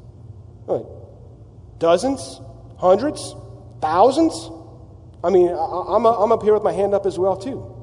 [1.78, 2.40] Dozens?
[2.78, 3.34] Hundreds?
[3.80, 4.50] Thousands?
[5.22, 7.76] I mean, I'm, I'm up here with my hand up as well, too.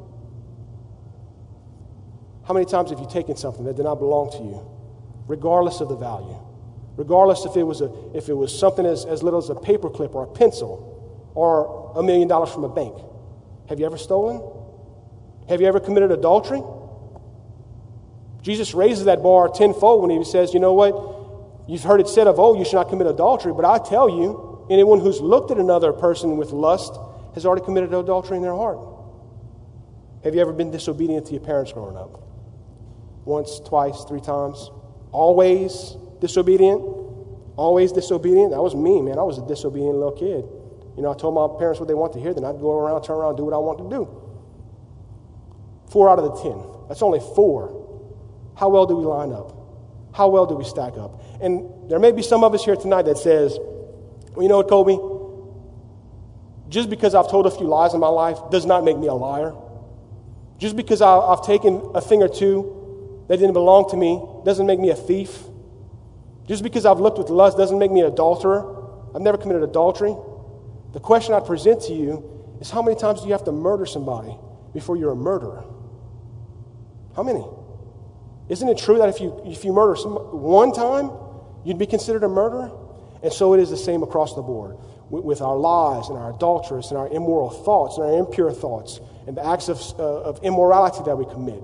[2.45, 4.65] How many times have you taken something that did not belong to you,
[5.27, 6.37] regardless of the value?
[6.95, 10.15] Regardless if it was, a, if it was something as, as little as a paperclip
[10.15, 12.95] or a pencil or a million dollars from a bank.
[13.69, 14.41] Have you ever stolen?
[15.49, 16.61] Have you ever committed adultery?
[18.47, 21.67] Jesus raises that bar tenfold when he says, you know what?
[21.67, 24.65] You've heard it said of old, you should not commit adultery, but I tell you,
[24.69, 26.97] anyone who's looked at another person with lust
[27.33, 28.79] has already committed adultery in their heart.
[30.23, 32.23] Have you ever been disobedient to your parents growing up?
[33.25, 34.71] Once, twice, three times?
[35.11, 36.81] Always disobedient?
[37.57, 38.51] Always disobedient?
[38.51, 39.19] That was me, man.
[39.19, 40.45] I was a disobedient little kid.
[40.95, 43.01] You know, I told my parents what they want to hear, then I'd go around,
[43.01, 44.07] turn around, do what I want to do.
[45.91, 46.63] Four out of the ten.
[46.87, 47.83] That's only four.
[48.57, 49.53] How well do we line up?
[50.13, 51.21] How well do we stack up?
[51.41, 53.55] And there may be some of us here tonight that says,
[54.33, 54.97] well, you know what, Kobe?
[56.69, 59.13] Just because I've told a few lies in my life does not make me a
[59.13, 59.53] liar.
[60.57, 64.79] Just because I've taken a thing or two that didn't belong to me doesn't make
[64.79, 65.43] me a thief.
[66.47, 69.13] Just because I've looked with lust doesn't make me an adulterer.
[69.13, 70.15] I've never committed adultery.
[70.93, 73.85] The question I present to you is how many times do you have to murder
[73.85, 74.35] somebody
[74.73, 75.63] before you're a murderer?
[77.15, 77.45] How many?
[78.49, 81.11] Isn't it true that if you, if you murder some, one time,
[81.65, 82.71] you'd be considered a murderer?
[83.21, 84.77] And so it is the same across the board
[85.09, 88.99] with, with our lies and our adulterous and our immoral thoughts and our impure thoughts
[89.27, 91.61] and the acts of, uh, of immorality that we commit.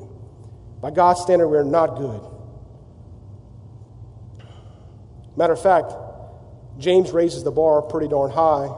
[0.81, 2.21] By God's standard, we're not good.
[5.37, 5.93] Matter of fact,
[6.77, 8.69] James raises the bar pretty darn high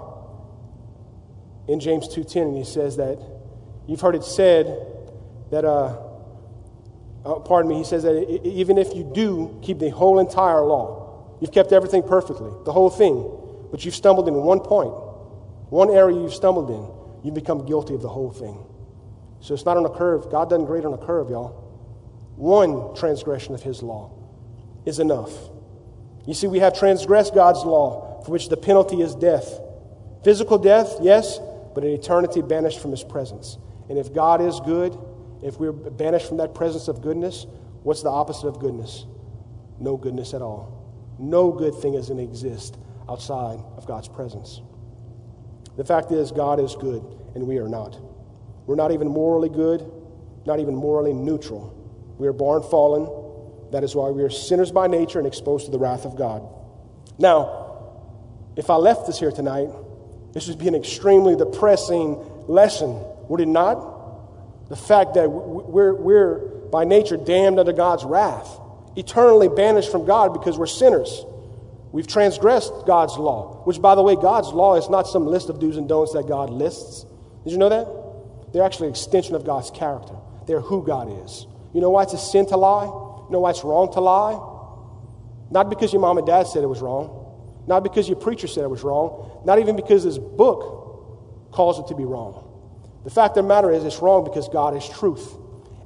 [1.67, 3.17] in James 2.10, and he says that
[3.87, 4.65] you've heard it said
[5.51, 5.97] that uh,
[7.25, 11.37] uh, pardon me, he says that even if you do keep the whole entire law,
[11.41, 13.25] you've kept everything perfectly, the whole thing,
[13.71, 14.93] but you've stumbled in one point,
[15.69, 18.63] one area you've stumbled in, you become guilty of the whole thing.
[19.39, 20.29] So it's not on a curve.
[20.29, 21.63] God doesn't grade on a curve, y'all.
[22.35, 24.11] One transgression of his law
[24.85, 25.31] is enough.
[26.25, 29.59] You see, we have transgressed God's law, for which the penalty is death.
[30.23, 31.39] Physical death, yes,
[31.73, 33.57] but an eternity banished from his presence.
[33.89, 34.97] And if God is good,
[35.43, 37.45] if we're banished from that presence of goodness,
[37.83, 39.05] what's the opposite of goodness?
[39.79, 41.15] No goodness at all.
[41.19, 42.77] No good thing doesn't exist
[43.09, 44.61] outside of God's presence.
[45.77, 47.03] The fact is, God is good,
[47.35, 47.99] and we are not.
[48.65, 49.89] We're not even morally good,
[50.45, 51.73] not even morally neutral.
[52.17, 53.09] We are born fallen.
[53.71, 56.47] That is why we are sinners by nature and exposed to the wrath of God.
[57.17, 57.65] Now,
[58.55, 59.69] if I left this here tonight,
[60.33, 62.17] this would be an extremely depressing
[62.47, 63.94] lesson, would it not?
[64.69, 66.39] The fact that we're, we're
[66.71, 68.59] by nature damned under God's wrath,
[68.95, 71.23] eternally banished from God because we're sinners.
[71.91, 75.59] We've transgressed God's law, which, by the way, God's law is not some list of
[75.59, 77.05] do's and don'ts that God lists.
[77.43, 78.51] Did you know that?
[78.51, 80.15] They're actually an extension of God's character.
[80.47, 81.45] They're who God is.
[81.73, 82.85] You know why it's a sin to lie?
[82.85, 84.39] You know why it's wrong to lie?
[85.51, 88.63] Not because your mom and dad said it was wrong, not because your preacher said
[88.63, 92.44] it was wrong, not even because this book calls it to be wrong.
[93.05, 95.35] The fact of the matter is, it's wrong because God is truth.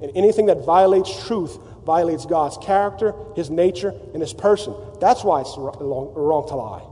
[0.02, 4.74] And anything that violates truth violates God's character, His nature, and His person.
[5.02, 6.86] That's why it's wrong to lie.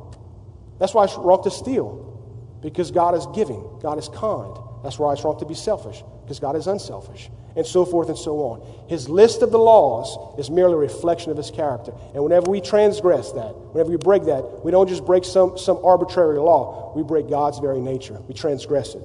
[0.80, 4.56] That's why it's wrong to steal, because God is giving, God is kind.
[4.84, 8.18] That's why it's wrong to be selfish, because God is unselfish, and so forth and
[8.18, 8.88] so on.
[8.90, 11.94] His list of the laws is merely a reflection of His character.
[12.14, 15.80] And whenever we transgress that, whenever we break that, we don't just break some, some
[15.86, 18.20] arbitrary law, we break God's very nature.
[18.28, 19.02] We transgress it.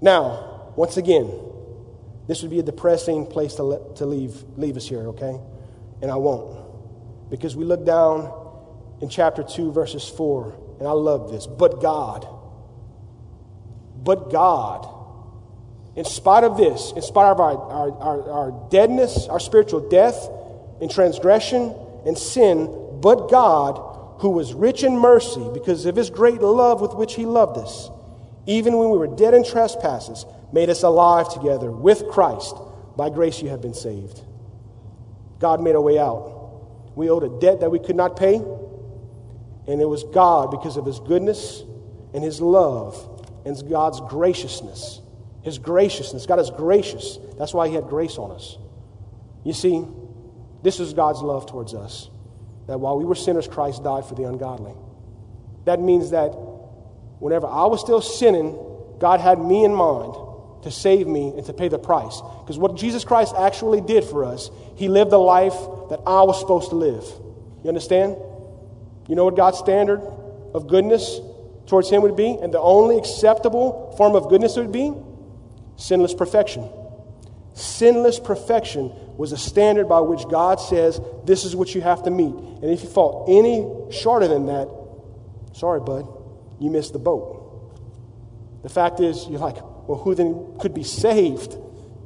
[0.00, 1.30] Now, once again,
[2.26, 5.38] this would be a depressing place to, to leave, leave us here, okay?
[6.02, 7.30] And I won't.
[7.30, 8.32] Because we look down
[9.00, 11.46] in chapter 2, verses 4, and I love this.
[11.46, 12.26] But God,
[14.02, 14.88] but God,
[15.96, 20.28] in spite of this, in spite of our, our, our, our deadness, our spiritual death,
[20.80, 22.66] in transgression and sin,
[23.00, 27.24] but God, who was rich in mercy because of his great love with which he
[27.24, 27.90] loved us,
[28.46, 32.56] even when we were dead in trespasses, made us alive together with Christ.
[32.96, 34.22] By grace you have been saved.
[35.38, 36.94] God made a way out.
[36.94, 40.86] We owed a debt that we could not pay, and it was God, because of
[40.86, 41.62] his goodness
[42.14, 42.96] and his love
[43.44, 45.00] and God's graciousness.
[45.42, 46.26] His graciousness.
[46.26, 47.18] God is gracious.
[47.38, 48.56] That's why he had grace on us.
[49.44, 49.84] You see,
[50.62, 52.10] this is God's love towards us.
[52.66, 54.72] That while we were sinners, Christ died for the ungodly.
[55.66, 56.34] That means that
[57.18, 58.58] whenever I was still sinning,
[58.98, 60.14] God had me in mind
[60.62, 62.20] to save me and to pay the price.
[62.40, 65.54] Because what Jesus Christ actually did for us, he lived the life
[65.90, 67.04] that I was supposed to live.
[67.62, 68.16] You understand?
[69.08, 70.00] You know what God's standard
[70.54, 71.20] of goodness
[71.66, 72.36] towards him would be?
[72.40, 74.92] And the only acceptable form of goodness would be?
[75.76, 76.68] Sinless perfection.
[77.54, 82.10] Sinless perfection was a standard by which God says, this is what you have to
[82.10, 82.34] meet.
[82.34, 84.68] And if you fall any shorter than that,
[85.52, 86.06] sorry, bud,
[86.58, 87.42] you miss the boat.
[88.62, 89.56] The fact is, you're like,
[89.88, 91.56] well, who then could be saved?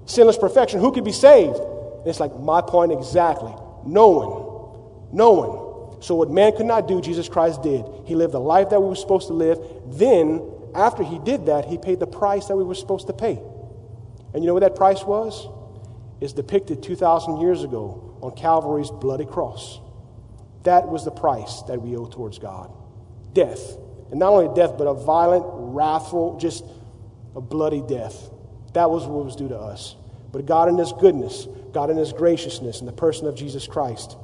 [0.06, 1.56] Sinless perfection, who could be saved?
[1.56, 3.54] And it's like, my point exactly.
[3.86, 5.16] No one.
[5.16, 6.02] No one.
[6.02, 7.84] So, what man could not do, Jesus Christ did.
[8.06, 9.58] He lived the life that we were supposed to live.
[9.86, 10.40] Then,
[10.74, 13.40] after he did that, he paid the price that we were supposed to pay.
[14.32, 15.48] And you know what that price was?
[16.20, 19.80] It's depicted 2,000 years ago on Calvary's bloody cross.
[20.62, 22.70] That was the price that we owe towards God
[23.32, 23.76] death.
[24.10, 26.64] And not only death, but a violent, wrathful, just
[27.36, 28.30] a bloody death.
[28.74, 29.96] That was what was due to us.
[30.32, 34.16] But God, in His goodness, God, in His graciousness, in the person of Jesus Christ,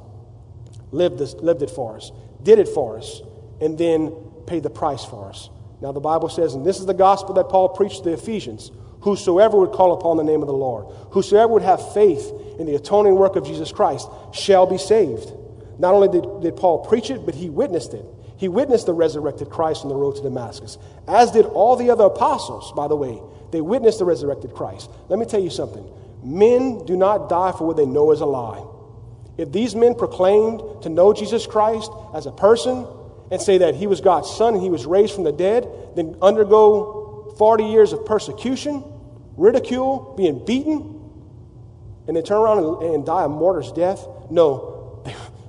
[0.91, 2.11] lived, this, lived it for us,
[2.43, 3.21] did it for us,
[3.61, 4.11] and then
[4.45, 5.49] paid the price for us.
[5.81, 8.71] Now, the Bible says, and this is the gospel that Paul preached to the Ephesians
[9.01, 12.75] whosoever would call upon the name of the Lord, whosoever would have faith in the
[12.75, 15.31] atoning work of Jesus Christ, shall be saved.
[15.79, 18.05] Not only did, did Paul preach it, but he witnessed it.
[18.37, 22.05] He witnessed the resurrected Christ on the road to Damascus, as did all the other
[22.05, 23.19] apostles, by the way.
[23.51, 24.89] They witnessed the resurrected Christ.
[25.09, 25.85] Let me tell you something
[26.23, 28.63] men do not die for what they know is a lie.
[29.37, 32.87] If these men proclaimed to know Jesus Christ as a person
[33.31, 36.17] and say that he was God's son and he was raised from the dead, then
[36.21, 38.83] undergo 40 years of persecution,
[39.35, 40.95] ridicule, being beaten,
[42.07, 44.07] and they turn around and, and die a martyr's death?
[44.31, 44.76] No,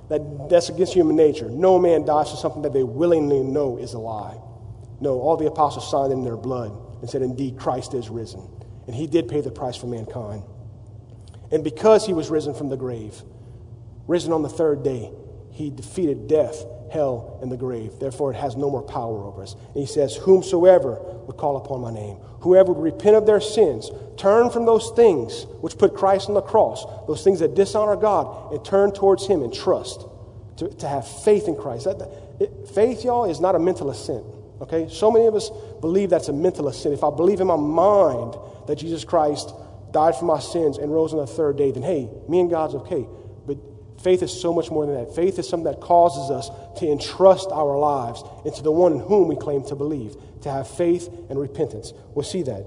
[0.08, 1.50] that, that's against human nature.
[1.50, 4.38] No man dies for something that they willingly know is a lie.
[5.00, 8.48] No, all the apostles signed in their blood and said, Indeed, Christ is risen.
[8.86, 10.42] And he did pay the price for mankind.
[11.50, 13.22] And because he was risen from the grave,
[14.06, 15.12] risen on the third day,
[15.50, 17.92] he defeated death, hell, and the grave.
[18.00, 19.54] Therefore, it has no more power over us.
[19.54, 23.90] And he says, Whomsoever would call upon my name, whoever would repent of their sins,
[24.16, 28.52] turn from those things which put Christ on the cross, those things that dishonor God,
[28.52, 30.06] and turn towards him and trust,
[30.58, 31.84] to, to have faith in Christ.
[31.84, 32.08] That,
[32.40, 34.24] it, faith, y'all, is not a mental assent.
[34.60, 34.88] Okay?
[34.88, 36.94] So many of us believe that's a mental assent.
[36.94, 39.52] If I believe in my mind that Jesus Christ
[39.92, 42.74] died for my sins and rose on the third day, then hey, me and God's
[42.74, 43.06] okay.
[43.46, 43.58] But
[44.02, 45.14] faith is so much more than that.
[45.14, 49.28] Faith is something that causes us to entrust our lives into the one in whom
[49.28, 51.92] we claim to believe, to have faith and repentance.
[52.14, 52.66] We'll see that.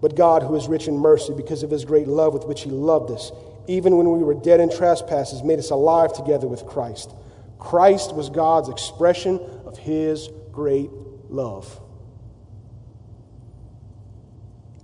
[0.00, 2.70] But God, who is rich in mercy because of his great love with which he
[2.70, 3.32] loved us,
[3.66, 7.12] even when we were dead in trespasses, made us alive together with Christ.
[7.58, 10.90] Christ was God's expression of his great
[11.28, 11.80] love.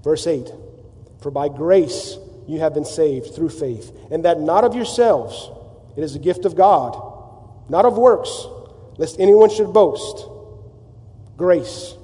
[0.02, 0.48] Verse 8
[1.22, 5.50] For by grace you have been saved through faith, and that not of yourselves,
[5.96, 7.00] it is a gift of God,
[7.68, 8.46] not of works,
[8.98, 10.28] lest anyone should boast.
[11.36, 11.96] Grace,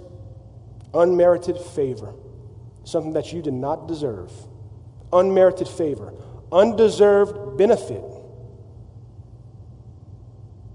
[0.94, 2.14] unmerited favor,
[2.84, 4.32] something that you did not deserve,
[5.12, 6.12] unmerited favor,
[6.52, 8.02] undeserved benefit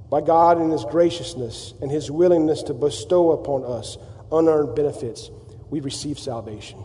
[0.10, 3.98] by God in His graciousness and His willingness to bestow upon us
[4.32, 5.30] unearned benefits,
[5.70, 6.84] we receive salvation.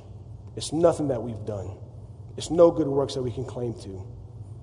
[0.56, 1.76] It's nothing that we've done,
[2.36, 4.06] it's no good works that we can claim to.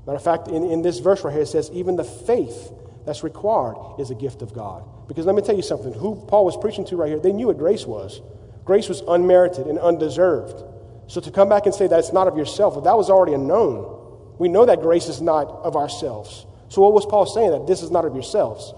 [0.05, 2.71] Matter of fact, in, in this verse right here, it says, even the faith
[3.05, 4.83] that's required is a gift of God.
[5.07, 7.47] Because let me tell you something who Paul was preaching to right here, they knew
[7.47, 8.21] what grace was.
[8.65, 10.63] Grace was unmerited and undeserved.
[11.07, 13.33] So to come back and say that it's not of yourself, well, that was already
[13.33, 14.35] a known.
[14.37, 16.45] We know that grace is not of ourselves.
[16.69, 17.51] So, what was Paul saying?
[17.51, 18.73] That this is not of yourselves.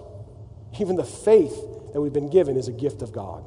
[0.80, 1.56] Even the faith
[1.92, 3.44] that we've been given is a gift of God.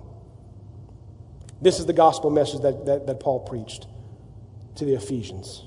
[1.61, 3.87] This is the gospel message that, that, that Paul preached
[4.77, 5.65] to the Ephesians.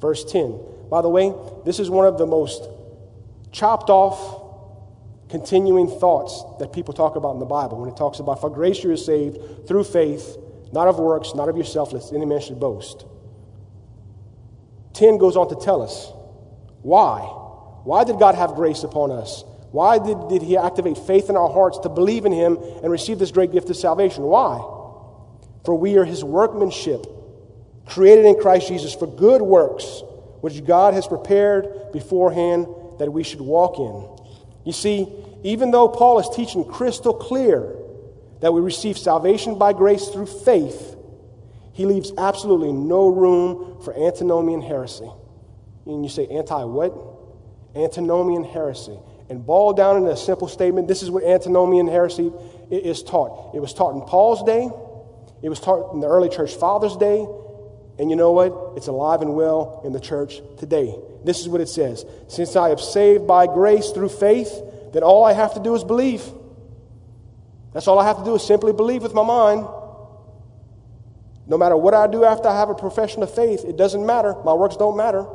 [0.00, 0.58] Verse 10.
[0.90, 1.32] By the way,
[1.64, 2.68] this is one of the most
[3.52, 4.38] chopped off,
[5.28, 8.82] continuing thoughts that people talk about in the Bible when it talks about, for grace
[8.82, 10.36] you are saved through faith,
[10.72, 13.04] not of works, not of yourself, lest any man should boast.
[14.94, 16.12] 10 goes on to tell us
[16.82, 17.20] why.
[17.84, 19.44] Why did God have grace upon us?
[19.70, 23.18] Why did, did He activate faith in our hearts to believe in Him and receive
[23.18, 24.24] this great gift of salvation?
[24.24, 24.58] Why?
[25.64, 27.06] For we are His workmanship,
[27.90, 30.02] created in Christ Jesus for good works,
[30.40, 32.66] which God has prepared beforehand
[32.98, 34.08] that we should walk in.
[34.64, 35.08] You see,
[35.42, 37.76] even though Paul is teaching crystal clear
[38.40, 40.96] that we receive salvation by grace through faith,
[41.72, 45.10] he leaves absolutely no room for antinomian heresy.
[45.86, 46.94] And you say, anti what?
[47.74, 48.98] Antinomian heresy.
[49.28, 52.32] And boiled down in a simple statement, this is what antinomian heresy
[52.70, 53.54] is taught.
[53.54, 54.68] It was taught in Paul's day,
[55.42, 57.26] it was taught in the early church fathers' day,
[58.00, 58.78] and you know what?
[58.78, 60.96] It's alive and well in the church today.
[61.22, 64.50] This is what it says Since I have saved by grace through faith,
[64.94, 66.24] then all I have to do is believe.
[67.74, 69.68] That's all I have to do is simply believe with my mind.
[71.46, 74.34] No matter what I do after I have a profession of faith, it doesn't matter.
[74.44, 75.26] My works don't matter.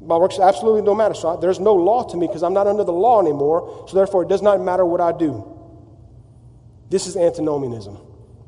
[0.00, 1.14] My works absolutely don't matter.
[1.14, 3.84] So I, there's no law to me because I'm not under the law anymore.
[3.86, 5.44] So therefore, it does not matter what I do.
[6.88, 7.98] This is antinomianism.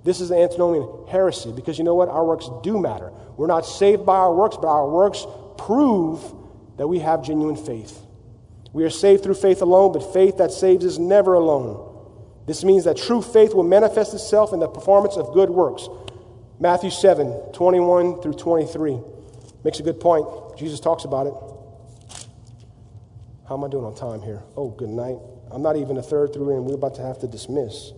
[0.05, 2.09] This is antinomian heresy because you know what?
[2.09, 3.11] Our works do matter.
[3.36, 5.26] We're not saved by our works, but our works
[5.57, 6.20] prove
[6.76, 8.00] that we have genuine faith.
[8.72, 11.90] We are saved through faith alone, but faith that saves is never alone.
[12.46, 15.88] This means that true faith will manifest itself in the performance of good works.
[16.61, 19.00] Matthew 7 21 through 23
[19.64, 20.26] makes a good point.
[20.59, 21.34] Jesus talks about it.
[23.48, 24.42] How am I doing on time here?
[24.57, 25.16] Oh, good night.
[25.50, 27.92] I'm not even a third through, and we're about to have to dismiss.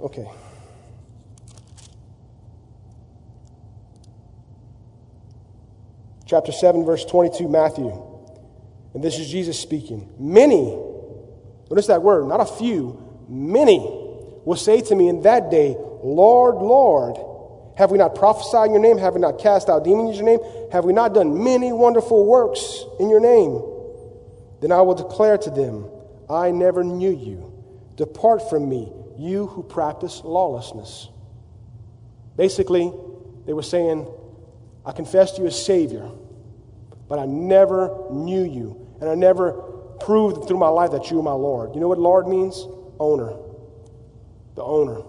[0.00, 0.28] Okay.
[6.26, 8.04] Chapter 7, verse 22, Matthew.
[8.92, 10.12] And this is Jesus speaking.
[10.18, 10.76] Many,
[11.70, 13.78] notice that word, not a few, many
[14.44, 17.16] will say to me in that day, Lord, Lord,
[17.76, 18.98] have we not prophesied in your name?
[18.98, 20.68] Have we not cast out demons in your name?
[20.72, 23.62] Have we not done many wonderful works in your name?
[24.60, 25.88] Then I will declare to them,
[26.28, 27.52] I never knew you.
[27.96, 31.08] Depart from me, you who practice lawlessness.
[32.36, 32.92] Basically,
[33.46, 34.06] they were saying,
[34.86, 36.08] I confess to you as Savior,
[37.08, 38.86] but I never knew you.
[39.00, 39.52] And I never
[40.00, 41.74] proved through my life that you are my Lord.
[41.74, 42.66] You know what Lord means?
[43.00, 43.36] Owner.
[44.54, 45.02] The owner.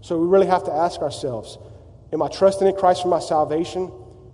[0.00, 1.58] So we really have to ask ourselves
[2.12, 3.90] Am I trusting in Christ for my salvation?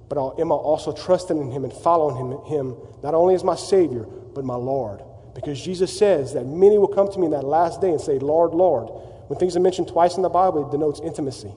[0.08, 3.54] But am I also trusting in Him and following Him, him not only as my
[3.54, 4.02] Savior,
[4.34, 5.02] but my Lord?
[5.34, 8.18] Because Jesus says that many will come to me in that last day and say,
[8.18, 8.90] Lord, Lord.
[9.28, 11.52] When things are mentioned twice in the Bible, it denotes intimacy.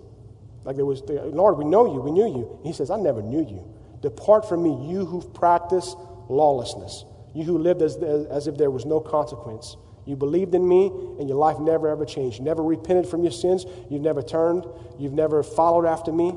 [0.63, 2.57] Like there was, Lord, we know you, we knew you.
[2.57, 3.63] And he says, I never knew you.
[4.01, 5.95] Depart from me, you who practice
[6.29, 9.75] lawlessness, you who lived as, as if there was no consequence.
[10.05, 10.87] You believed in me,
[11.19, 12.39] and your life never ever changed.
[12.39, 13.65] You never repented from your sins.
[13.89, 14.65] You've never turned.
[14.99, 16.35] You've never followed after me.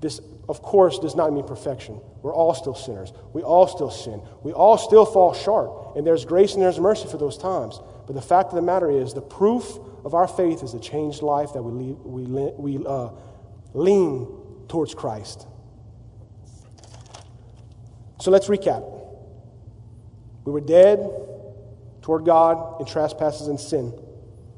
[0.00, 2.00] This, of course, does not mean perfection.
[2.22, 3.12] We're all still sinners.
[3.34, 4.22] We all still sin.
[4.42, 5.96] We all still fall short.
[5.96, 7.78] And there's grace and there's mercy for those times.
[8.06, 11.20] But the fact of the matter is, the proof of our faith is a changed
[11.20, 12.24] life that we, we,
[12.56, 13.10] we uh,
[13.74, 14.26] lean
[14.68, 15.46] towards Christ.
[18.20, 18.82] So let's recap.
[20.46, 21.10] We were dead
[22.00, 23.92] toward God in trespasses and sin.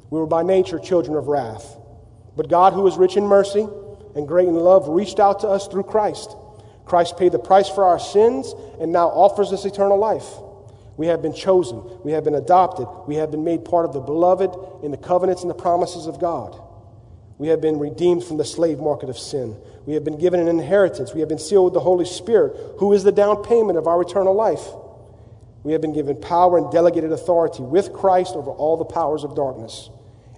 [0.08, 1.76] We were by nature children of wrath.
[2.36, 3.66] But God, who is rich in mercy
[4.14, 6.34] and great in love, reached out to us through Christ.
[6.84, 10.26] Christ paid the price for our sins and now offers us eternal life.
[10.96, 11.82] We have been chosen.
[12.04, 12.86] We have been adopted.
[13.06, 14.50] We have been made part of the beloved
[14.82, 16.60] in the covenants and the promises of God.
[17.38, 19.56] We have been redeemed from the slave market of sin.
[19.86, 21.14] We have been given an inheritance.
[21.14, 24.02] We have been sealed with the Holy Spirit, who is the down payment of our
[24.02, 24.68] eternal life.
[25.62, 29.34] We have been given power and delegated authority with Christ over all the powers of
[29.34, 29.88] darkness.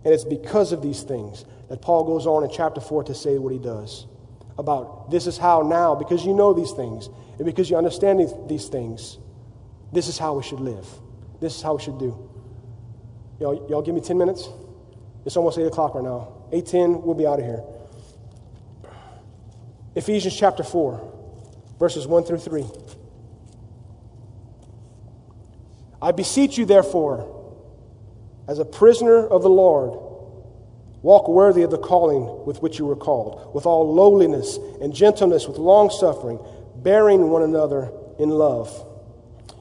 [0.05, 3.39] And it's because of these things that Paul goes on in chapter 4 to say
[3.39, 4.05] what he does
[4.59, 7.09] about this is how now, because you know these things,
[7.39, 9.17] and because you understand these, things,
[9.91, 10.87] this is how we should live.
[11.41, 12.29] This is how we should do.
[13.41, 14.51] Y'all, y'all give me 10 minutes?
[15.25, 16.45] It's almost 8 o'clock right now.
[16.53, 17.63] 8.10, we'll be out of here.
[19.95, 21.01] Ephesians chapter 4,
[21.79, 22.67] verses 1 through 3.
[26.03, 27.57] I beseech you, therefore,
[28.47, 30.12] as a prisoner of the Lord,
[31.03, 35.47] walk worthy of the calling with which you were called, with all lowliness and gentleness,
[35.47, 36.39] with long suffering,
[36.77, 38.89] bearing one another in love.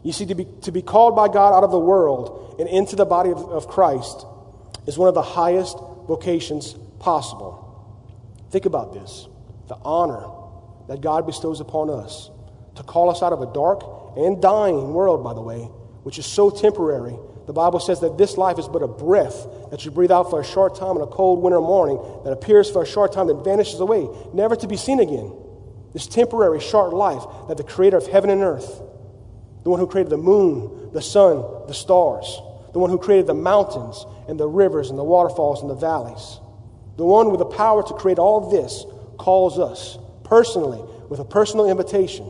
[0.04, 2.96] You see, to be, to be called by God out of the world and into
[2.96, 4.26] the body of, of Christ
[4.88, 5.78] is one of the highest
[6.08, 7.68] vocations possible.
[8.52, 9.28] Think about this
[9.68, 10.28] the honor
[10.88, 12.30] that God bestows upon us
[12.76, 13.84] to call us out of a dark
[14.18, 15.60] and dying world, by the way,
[16.04, 17.18] which is so temporary,
[17.52, 20.39] the Bible says that this life is but a breath that you breathe out for
[20.39, 23.43] a short time on a cold winter morning, that appears for a short time, then
[23.43, 25.34] vanishes away, never to be seen again.
[25.91, 28.82] This temporary, short life that the creator of heaven and earth,
[29.64, 32.39] the one who created the moon, the sun, the stars,
[32.72, 36.39] the one who created the mountains and the rivers and the waterfalls and the valleys,
[36.95, 38.86] the one with the power to create all this
[39.18, 40.80] calls us personally
[41.10, 42.26] with a personal invitation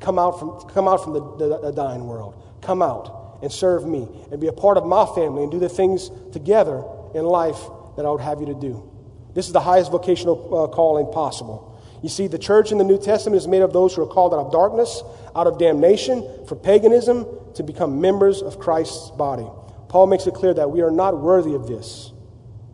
[0.00, 2.42] come out from, come out from the, the, the dying world.
[2.62, 5.68] Come out and serve me and be a part of my family and do the
[5.68, 6.84] things together
[7.14, 7.58] in life
[7.96, 8.90] that I would have you to do.
[9.34, 11.80] This is the highest vocational uh, calling possible.
[12.02, 14.32] You see, the church in the New Testament is made of those who are called
[14.32, 15.02] out of darkness,
[15.34, 19.46] out of damnation, for paganism, to become members of Christ's body.
[19.88, 22.12] Paul makes it clear that we are not worthy of this.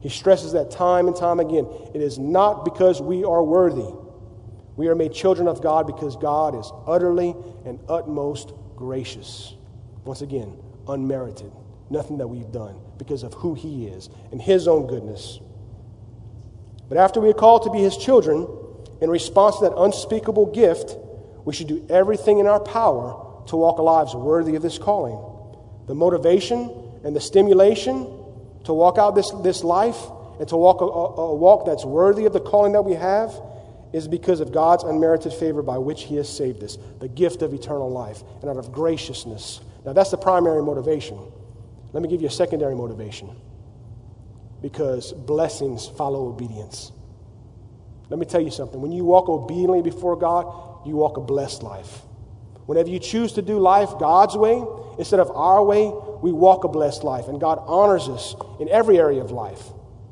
[0.01, 1.67] He stresses that time and time again.
[1.95, 3.95] It is not because we are worthy.
[4.77, 7.35] We are made children of God because God is utterly
[7.65, 9.55] and utmost gracious.
[10.05, 10.57] Once again,
[10.88, 11.53] unmerited.
[11.90, 15.38] Nothing that we've done because of who He is and His own goodness.
[16.88, 18.46] But after we are called to be His children,
[19.00, 20.96] in response to that unspeakable gift,
[21.44, 25.18] we should do everything in our power to walk lives worthy of this calling.
[25.86, 26.70] The motivation
[27.05, 28.07] and the stimulation
[28.64, 29.98] to walk out this, this life
[30.38, 33.34] and to walk a, a, walk that's worthy of the calling that we have
[33.92, 37.53] is because of God's unmerited favor by which He has saved us, the gift of
[37.53, 39.61] eternal life, and out of graciousness.
[39.85, 41.18] Now, that's the primary motivation.
[41.93, 43.37] Let me give you a secondary motivation
[44.62, 46.93] because blessings follow obedience.
[48.09, 48.80] Let me tell you something.
[48.80, 52.03] When you walk obediently before God, you walk a blessed life.
[52.66, 54.62] Whenever you choose to do life God's way
[54.99, 57.28] instead of our way, we walk a blessed life.
[57.28, 59.62] And God honors us in every area of life.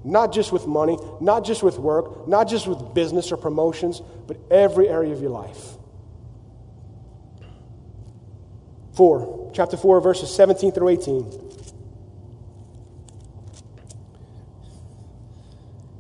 [0.03, 4.39] Not just with money, not just with work, not just with business or promotions, but
[4.51, 5.77] every area of your life.
[9.51, 11.51] 4, chapter 4, verses 17 through 18.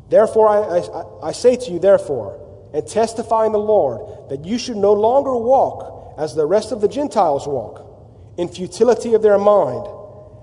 [0.08, 2.38] Therefore, I, I, I, say to you, therefore,
[2.72, 6.80] and testify in the Lord, that you should no longer walk as the rest of
[6.80, 7.86] the Gentiles walk,
[8.36, 9.86] in futility of their mind,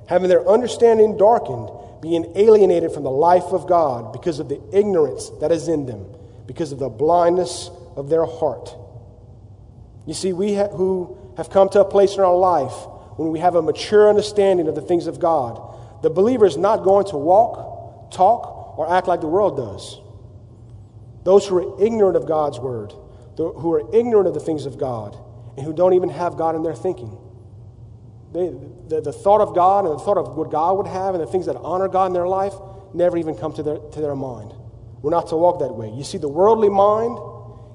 [0.08, 1.70] having their understanding darkened,
[2.02, 6.06] being alienated from the life of God because of the ignorance that is in them,
[6.46, 8.74] because of the blindness of their heart.
[10.06, 12.74] You see, we ha- who have come to a place in our life
[13.18, 16.84] when we have a mature understanding of the things of God, the believer is not
[16.84, 20.00] going to walk, talk, or act like the world does.
[21.24, 22.94] Those who are ignorant of God's word,
[23.36, 25.18] who are ignorant of the things of God,
[25.58, 27.18] and who don't even have God in their thinking.
[28.32, 28.50] They,
[28.88, 31.28] the, the thought of God and the thought of what God would have and the
[31.28, 32.54] things that honor God in their life
[32.94, 34.54] never even come to their, to their mind.
[35.02, 35.90] We're not to walk that way.
[35.90, 37.18] You see, the worldly mind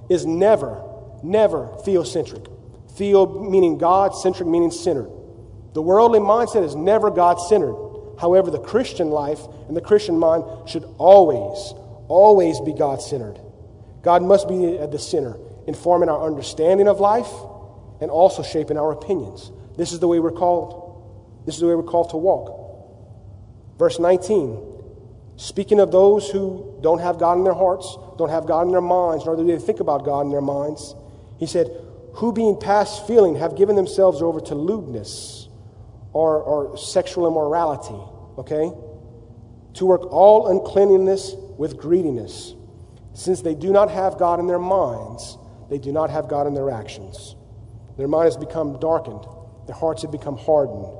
[0.08, 0.82] is never,
[1.22, 2.48] never theocentric.
[2.90, 5.10] Theo meaning God, centric meaning centered.
[5.74, 7.76] The worldly mindset is never God centered.
[8.20, 11.72] However, the Christian life and the Christian mind should always,
[12.08, 13.40] always be God centered.
[14.02, 17.30] God must be at the center, informing our understanding of life
[18.00, 19.50] and also shaping our opinions.
[19.76, 21.42] This is the way we're called.
[21.46, 23.78] This is the way we're called to walk.
[23.78, 24.68] Verse 19.
[25.36, 28.82] Speaking of those who don't have God in their hearts, don't have God in their
[28.82, 30.94] minds, nor do they think about God in their minds,
[31.38, 31.68] he said,
[32.14, 35.41] Who being past feeling have given themselves over to lewdness
[36.12, 38.72] or, or sexual immorality okay?
[39.74, 42.54] To work all uncleanness with greediness.
[43.14, 45.38] Since they do not have God in their minds,
[45.70, 47.36] they do not have God in their actions.
[47.96, 49.24] Their mind has become darkened,
[49.66, 50.98] their hearts have become hardened.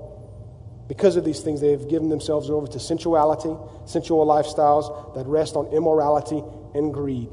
[0.88, 3.56] Because of these things, they have given themselves over to sensuality,
[3.86, 6.42] sensual lifestyles that rest on immorality
[6.74, 7.30] and greed.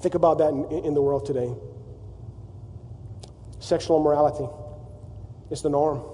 [0.00, 1.52] Think about that in, in the world today.
[3.58, 4.46] Sexual immorality,
[5.50, 6.13] it's the norm.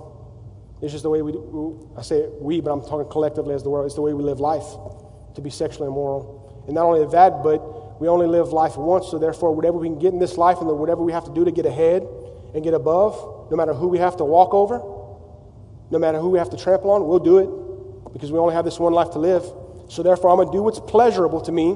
[0.82, 3.70] It's just the way we, do, I say we, but I'm talking collectively as the
[3.70, 3.86] world.
[3.86, 4.64] It's the way we live life,
[5.34, 6.64] to be sexually immoral.
[6.66, 9.98] And not only that, but we only live life once, so therefore, whatever we can
[9.98, 12.06] get in this life and whatever we have to do to get ahead
[12.54, 14.78] and get above, no matter who we have to walk over,
[15.90, 18.64] no matter who we have to trample on, we'll do it because we only have
[18.64, 19.44] this one life to live.
[19.88, 21.72] So therefore, I'm going to do what's pleasurable to me.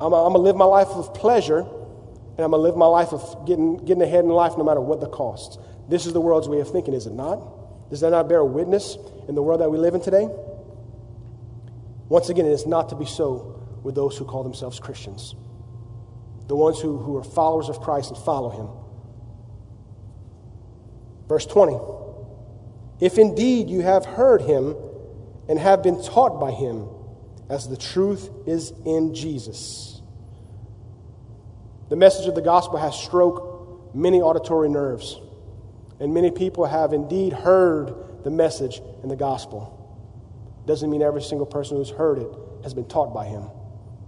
[0.00, 3.12] I'm going to live my life of pleasure, and I'm going to live my life
[3.12, 5.58] of getting, getting ahead in life no matter what the costs.
[5.88, 7.57] This is the world's way of thinking, is it not?
[7.90, 8.96] Does that not bear witness
[9.28, 10.28] in the world that we live in today?
[12.08, 15.34] Once again, it is not to be so with those who call themselves Christians,
[16.46, 18.68] the ones who, who are followers of Christ and follow him.
[21.28, 21.78] Verse 20
[23.00, 24.74] If indeed you have heard him
[25.48, 26.88] and have been taught by him,
[27.48, 30.02] as the truth is in Jesus.
[31.88, 35.18] The message of the gospel has struck many auditory nerves.
[36.00, 37.94] And many people have indeed heard
[38.24, 39.74] the message and the gospel.
[40.66, 42.28] Doesn't mean every single person who's heard it
[42.62, 43.48] has been taught by him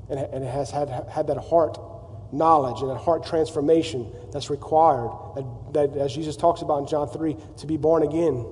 [0.09, 1.79] and, and has had, had that heart
[2.33, 7.09] knowledge and that heart transformation that's required, that, that, as Jesus talks about in John
[7.09, 8.47] 3, to be born again,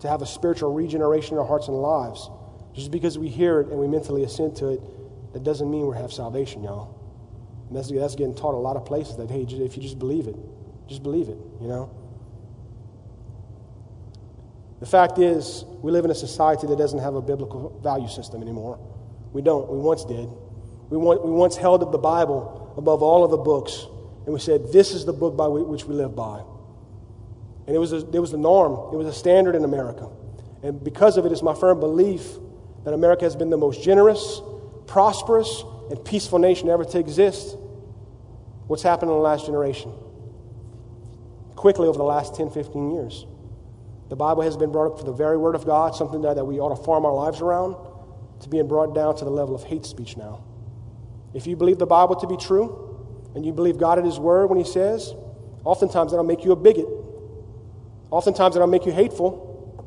[0.00, 2.28] to have a spiritual regeneration in our hearts and lives.
[2.74, 5.96] Just because we hear it and we mentally assent to it, that doesn't mean we
[5.96, 7.00] have salvation, y'all.
[7.68, 10.26] And that's, that's getting taught a lot of places that, hey, if you just believe
[10.26, 10.36] it,
[10.88, 11.90] just believe it, you know?
[14.80, 18.42] The fact is, we live in a society that doesn't have a biblical value system
[18.42, 18.78] anymore.
[19.32, 19.70] We don't.
[19.70, 20.28] We once did.
[20.90, 23.86] We, want, we once held up the Bible above all of the books,
[24.24, 26.42] and we said, This is the book by which we live by.
[27.66, 30.10] And it was, a, it was the norm, it was a standard in America.
[30.62, 32.22] And because of it, it's my firm belief
[32.84, 34.40] that America has been the most generous,
[34.86, 37.56] prosperous, and peaceful nation ever to exist.
[38.66, 39.92] What's happened in the last generation?
[41.54, 43.26] Quickly over the last 10, 15 years.
[44.14, 46.44] The Bible has been brought up for the very Word of God, something that, that
[46.44, 47.74] we ought to form our lives around,
[48.42, 50.44] to being brought down to the level of hate speech now.
[51.34, 52.96] If you believe the Bible to be true,
[53.34, 55.12] and you believe God at His Word when He says,
[55.64, 56.86] oftentimes that'll make you a bigot.
[58.12, 59.82] Oftentimes it'll make you hateful.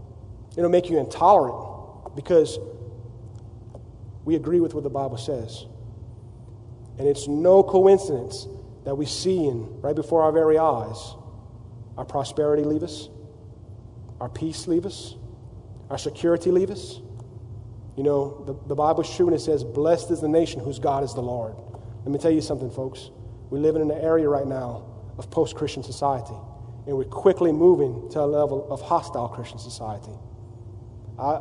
[0.58, 2.60] It'll make you intolerant because
[4.26, 5.66] we agree with what the Bible says.
[7.00, 8.46] And it's no coincidence
[8.84, 11.16] that we see in right before our very eyes
[11.98, 13.10] our prosperity leave us,
[14.20, 15.16] our peace leave us,
[15.90, 17.00] our security leave us.
[17.96, 20.80] You know, the, the Bible is true and it says, Blessed is the nation whose
[20.80, 21.56] God is the Lord.
[22.04, 23.10] Let me tell you something, folks.
[23.50, 24.86] We live in an area right now
[25.18, 26.36] of post Christian society,
[26.86, 30.12] and we're quickly moving to a level of hostile Christian society.
[31.18, 31.40] I,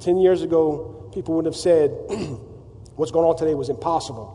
[0.00, 1.90] ten years ago, people would have said,
[2.96, 4.32] What's going on today was impossible.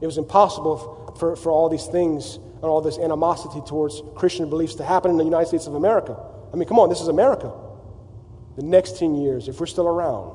[0.00, 4.76] It was impossible for, for all these things and all this animosity towards Christian beliefs
[4.76, 6.16] to happen in the United States of America.
[6.58, 7.52] I mean, come on, this is America.
[8.56, 10.34] The next 10 years, if we're still around,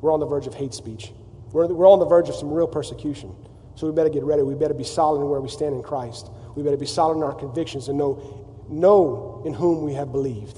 [0.00, 1.12] we're on the verge of hate speech.
[1.52, 3.36] We're, we're on the verge of some real persecution.
[3.74, 4.40] So we better get ready.
[4.40, 6.30] We better be solid in where we stand in Christ.
[6.56, 10.56] We better be solid in our convictions and know, know in whom we have believed.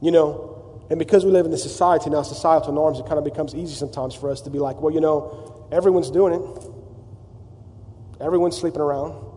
[0.00, 3.24] You know, and because we live in this society now, societal norms, it kind of
[3.24, 8.22] becomes easy sometimes for us to be like, well, you know, everyone's doing it.
[8.22, 9.32] Everyone's sleeping around.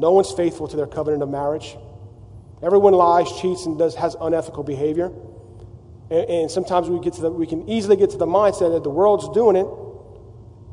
[0.00, 1.76] No one's faithful to their covenant of marriage.
[2.62, 5.12] Everyone lies, cheats, and does, has unethical behavior.
[6.10, 8.82] And, and sometimes we, get to the, we can easily get to the mindset that
[8.82, 9.66] the world's doing it.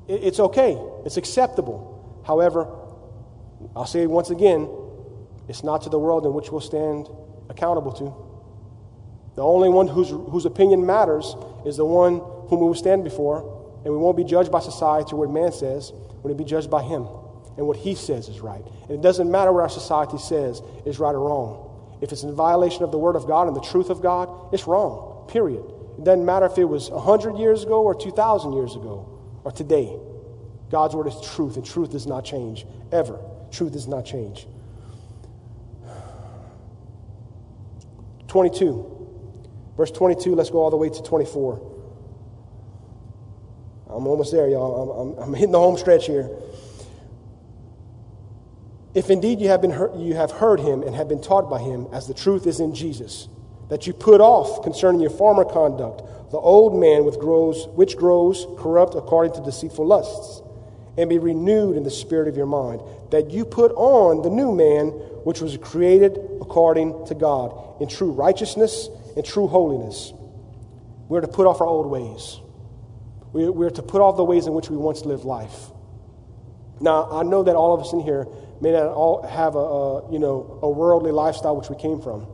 [0.08, 0.24] it.
[0.24, 2.24] It's okay, it's acceptable.
[2.26, 2.74] However,
[3.76, 4.70] I'll say it once again
[5.50, 7.10] it's not to the world in which we'll stand
[7.50, 8.06] accountable to.
[9.36, 13.40] The only one whose, whose opinion matters is the one whom we will stand before,
[13.84, 15.92] and we won't be judged by society or what man says,
[16.26, 17.08] to be judged by him
[17.58, 18.64] and what he says is right.
[18.84, 21.98] And it doesn't matter what our society says is right or wrong.
[22.02, 24.68] If it's in violation of the Word of God and the truth of God, it's
[24.68, 25.28] wrong.
[25.28, 25.64] Period.
[25.98, 29.98] It doesn't matter if it was 100 years ago or 2,000 years ago or today.
[30.70, 33.20] God's word is truth, and truth does not change, ever.
[33.52, 34.48] Truth does not change.
[38.28, 38.94] 22.
[39.78, 41.76] Verse 22, let's go all the way to 24.
[43.90, 44.92] I'm almost there, y'all.
[44.92, 46.30] I'm, I'm, I'm hitting the home stretch here.
[48.98, 51.60] If indeed you have, been heard, you have heard him and have been taught by
[51.60, 53.28] him, as the truth is in Jesus,
[53.70, 58.96] that you put off concerning your former conduct the old man grows, which grows corrupt
[58.96, 60.42] according to deceitful lusts,
[60.98, 62.82] and be renewed in the spirit of your mind,
[63.12, 64.88] that you put on the new man
[65.24, 70.12] which was created according to God in true righteousness and true holiness.
[71.08, 72.40] We're to put off our old ways.
[73.32, 75.70] We're to put off the ways in which we once lived life.
[76.80, 78.28] Now, I know that all of us in here
[78.62, 82.28] may not all have a, a you know a worldly lifestyle which we came from.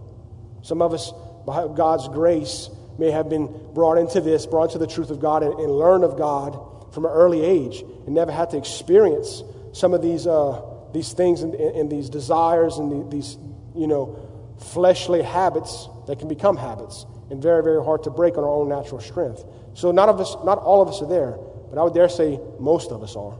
[0.61, 1.11] Some of us,
[1.45, 5.43] by God's grace, may have been brought into this, brought to the truth of God,
[5.43, 9.43] and, and learn of God from an early age, and never had to experience
[9.73, 10.61] some of these, uh,
[10.93, 13.37] these things and, and, these desires and the, these,
[13.75, 18.43] you know, fleshly habits that can become habits and very, very hard to break on
[18.43, 19.43] our own natural strength.
[19.73, 21.31] So not of us, not all of us are there,
[21.71, 23.39] but I would dare say most of us are.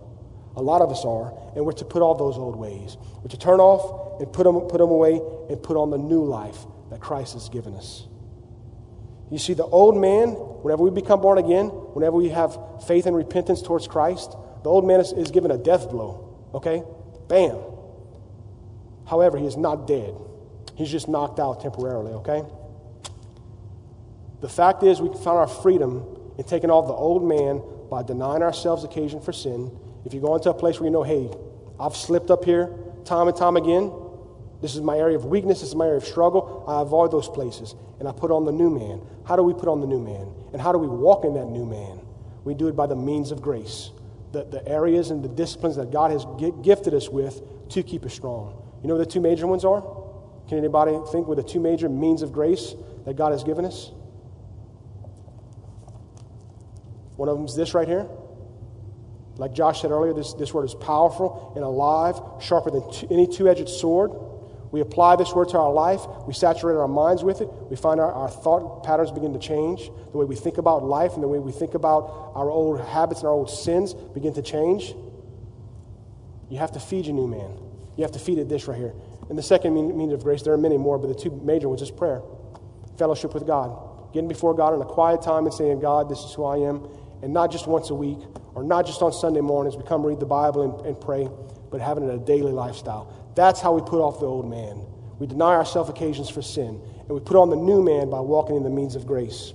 [0.56, 2.98] A lot of us are, and we're to put off those old ways.
[3.22, 6.24] We're to turn off and put them, put them away and put on the new
[6.24, 6.58] life
[6.92, 8.06] that Christ has given us.
[9.32, 13.16] You see, the old man, whenever we become born again, whenever we have faith and
[13.16, 16.50] repentance towards Christ, the old man is, is given a death blow.
[16.54, 16.84] Okay?
[17.28, 17.58] Bam.
[19.08, 20.14] However, he is not dead.
[20.76, 22.44] He's just knocked out temporarily, okay?
[24.42, 26.06] The fact is, we found our freedom
[26.38, 29.72] in taking off the old man by denying ourselves occasion for sin.
[30.06, 31.30] If you go into a place where you know, hey,
[31.80, 32.70] I've slipped up here
[33.06, 33.92] time and time again,
[34.64, 35.60] This is my area of weakness.
[35.60, 36.64] This is my area of struggle.
[36.66, 39.02] I avoid those places and I put on the new man.
[39.26, 40.34] How do we put on the new man?
[40.54, 42.00] And how do we walk in that new man?
[42.46, 43.92] We do it by the means of grace,
[44.32, 46.26] the, the areas and the disciplines that God has
[46.64, 47.42] gifted us with
[47.72, 48.56] to keep us strong.
[48.82, 49.82] You know what the two major ones are?
[50.48, 52.74] Can anybody think what the two major means of grace
[53.04, 53.92] that God has given us?
[57.18, 58.08] One of them is this right here.
[59.38, 63.28] Like Josh said earlier, this, this word is powerful and alive, sharper than t- any
[63.28, 64.12] two edged sword.
[64.72, 66.02] We apply this word to our life.
[66.28, 67.50] We saturate our minds with it.
[67.70, 69.90] We find our, our thought patterns begin to change.
[70.12, 73.22] The way we think about life and the way we think about our old habits
[73.22, 74.96] and our old sins begin to change.
[76.50, 77.58] You have to feed your new man.
[77.98, 78.94] You have to feed it this right here.
[79.30, 81.82] And the second means of grace, there are many more, but the two major ones
[81.82, 82.22] is prayer,
[82.98, 86.34] fellowship with God, getting before God in a quiet time and saying, God, this is
[86.34, 86.88] who I am,
[87.22, 88.20] and not just once a week
[88.56, 89.76] or not just on Sunday mornings.
[89.76, 91.30] We come read the Bible and, and pray,
[91.72, 93.32] but having it a daily lifestyle.
[93.36, 94.86] That's how we put off the old man.
[95.20, 98.56] We deny ourselves occasions for sin, and we put on the new man by walking
[98.56, 99.54] in the means of grace.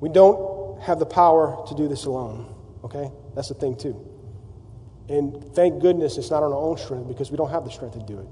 [0.00, 2.52] We don't have the power to do this alone,
[2.84, 3.10] okay?
[3.34, 4.08] That's the thing, too.
[5.08, 7.94] And thank goodness it's not on our own strength because we don't have the strength
[7.94, 8.26] to do it.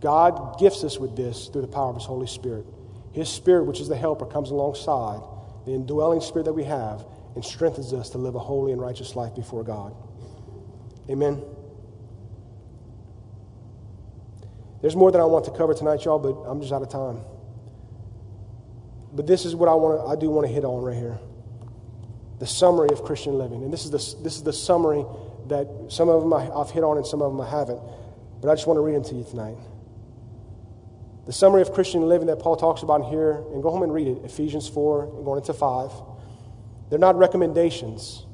[0.00, 2.66] God gifts us with this through the power of His Holy Spirit.
[3.12, 5.20] His Spirit, which is the helper, comes alongside
[5.64, 7.04] the indwelling Spirit that we have
[7.38, 9.94] and strengthens us to live a holy and righteous life before God.
[11.08, 11.40] Amen.
[14.82, 17.20] There's more that I want to cover tonight, y'all, but I'm just out of time.
[19.12, 21.16] But this is what I want to, I do want to hit on right here.
[22.40, 23.62] The summary of Christian living.
[23.62, 25.06] And this is the, this is the summary
[25.46, 27.80] that some of them I, I've hit on and some of them I haven't.
[28.40, 29.58] But I just want to read them to you tonight.
[31.26, 34.08] The summary of Christian living that Paul talks about here, and go home and read
[34.08, 35.92] it, Ephesians 4 and going into 5.
[36.90, 38.26] They're not recommendations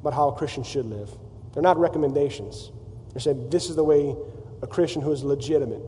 [0.00, 1.10] about how a Christian should live.
[1.52, 2.70] They're not recommendations.
[3.12, 4.14] They're saying this is the way
[4.62, 5.82] a Christian who is legitimate,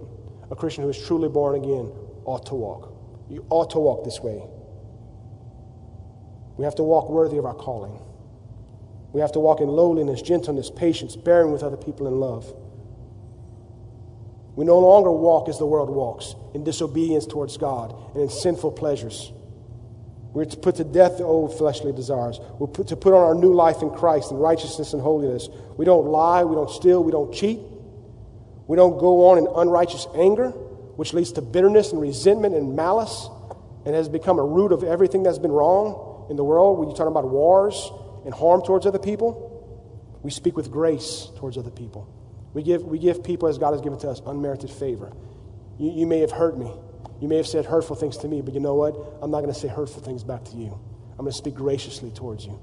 [0.51, 1.93] a Christian who is truly born again,
[2.25, 2.95] ought to walk.
[3.29, 4.43] You ought to walk this way.
[6.57, 8.01] We have to walk worthy of our calling.
[9.13, 12.53] We have to walk in lowliness, gentleness, patience, bearing with other people in love.
[14.57, 18.73] We no longer walk as the world walks, in disobedience towards God and in sinful
[18.73, 19.33] pleasures.
[20.39, 22.39] We're to put to death the old fleshly desires.
[22.61, 25.49] We're put, to put on our new life in Christ in righteousness and holiness.
[25.77, 27.59] We don't lie, we don't steal, we don't cheat.
[28.69, 30.51] We don't go on in unrighteous anger,
[30.95, 33.29] which leads to bitterness and resentment and malice
[33.85, 36.79] and has become a root of everything that's been wrong in the world.
[36.79, 37.91] When you talk about wars
[38.25, 42.09] and harm towards other people, we speak with grace towards other people.
[42.55, 45.11] We give, we give people, as God has given to us, unmerited favor.
[45.81, 46.73] You, you may have hurt me.
[47.21, 48.95] You may have said hurtful things to me, but you know what?
[49.21, 50.79] I'm not going to say hurtful things back to you.
[51.13, 52.61] I'm going to speak graciously towards you.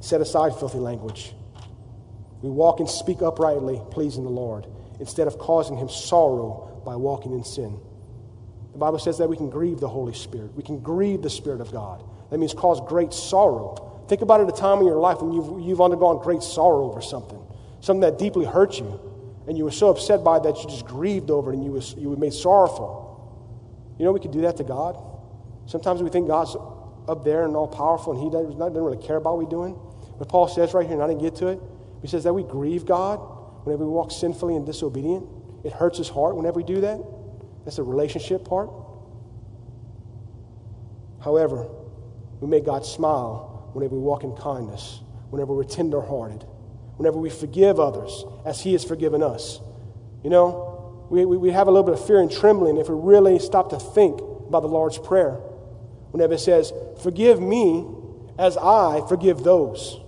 [0.00, 1.34] Set aside filthy language.
[2.42, 4.66] We walk and speak uprightly, pleasing the Lord
[5.00, 7.80] instead of causing him sorrow by walking in sin.
[8.72, 10.54] The Bible says that we can grieve the Holy Spirit.
[10.54, 12.04] We can grieve the Spirit of God.
[12.30, 14.04] That means cause great sorrow.
[14.08, 17.00] Think about it a time in your life when you've, you've undergone great sorrow over
[17.00, 17.40] something,
[17.80, 19.00] something that deeply hurt you,
[19.46, 21.72] and you were so upset by it that you just grieved over it and you,
[21.72, 23.07] was, you were made sorrowful.
[23.98, 24.96] You know, we could do that to God.
[25.66, 26.56] Sometimes we think God's
[27.08, 29.78] up there and all powerful and He doesn't, really care about what we're doing.
[30.18, 31.60] But Paul says right here, and I didn't get to it,
[32.02, 33.18] he says that we grieve God
[33.64, 35.26] whenever we walk sinfully and disobedient.
[35.64, 37.00] It hurts his heart whenever we do that.
[37.64, 38.70] That's the relationship part.
[41.20, 41.68] However,
[42.40, 46.44] we make God smile whenever we walk in kindness, whenever we're tenderhearted,
[46.96, 49.60] whenever we forgive others as He has forgiven us.
[50.22, 50.67] You know,
[51.10, 53.70] we, we, we have a little bit of fear and trembling if we really stop
[53.70, 55.32] to think about the Lord's Prayer.
[56.10, 57.86] Whenever it says, Forgive me
[58.38, 60.00] as I forgive those.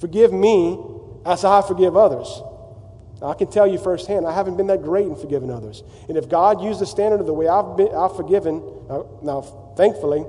[0.00, 0.78] Forgive me
[1.24, 2.42] as I forgive others.
[3.20, 5.82] Now, I can tell you firsthand, I haven't been that great in forgiving others.
[6.08, 9.40] And if God used the standard of the way I've, been, I've forgiven, now, now,
[9.76, 10.24] thankfully,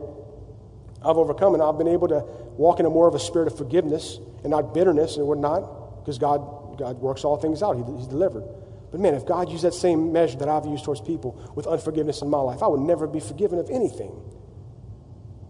[1.03, 2.25] I've overcome and I've been able to
[2.57, 6.17] walk in a more of a spirit of forgiveness and not bitterness and whatnot, because
[6.17, 6.41] God,
[6.81, 7.77] God works all things out.
[7.77, 8.43] He, he's delivered.
[8.91, 12.21] But man, if God used that same measure that I've used towards people with unforgiveness
[12.21, 14.11] in my life, I would never be forgiven of anything.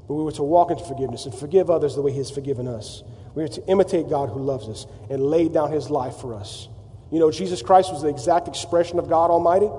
[0.08, 2.68] But we were to walk into forgiveness and forgive others the way He has forgiven
[2.68, 3.04] us.
[3.34, 6.68] We are to imitate God who loves us and laid down his life for us.
[7.12, 9.70] You know, Jesus Christ was the exact expression of God Almighty.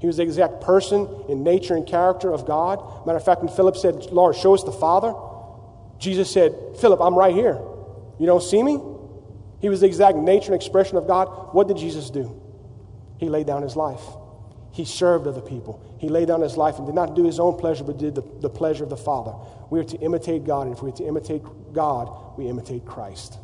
[0.00, 3.06] He was the exact person in nature and character of God.
[3.06, 5.14] Matter of fact, when Philip said, Lord, show us the Father,
[5.98, 7.60] Jesus said, Philip, I'm right here.
[8.18, 8.80] You don't see me?
[9.64, 11.54] He was the exact nature and expression of God.
[11.54, 12.38] What did Jesus do?
[13.16, 14.02] He laid down his life.
[14.72, 15.82] He served other people.
[15.98, 18.20] He laid down his life and did not do his own pleasure, but did the,
[18.40, 19.32] the pleasure of the Father.
[19.70, 21.42] We are to imitate God, and if we are to imitate
[21.72, 23.38] God, we imitate Christ.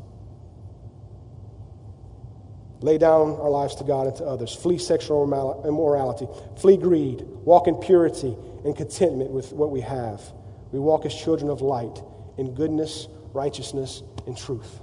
[2.83, 4.55] Lay down our lives to God and to others.
[4.55, 5.25] Flee sexual
[5.67, 6.29] immorality.
[6.59, 7.23] Flee greed.
[7.47, 10.21] Walk in purity and contentment with what we have.
[10.71, 12.03] We walk as children of light
[12.37, 14.81] in goodness, righteousness, and truth.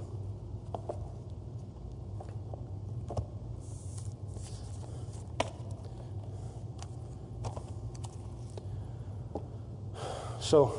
[10.48, 10.72] So,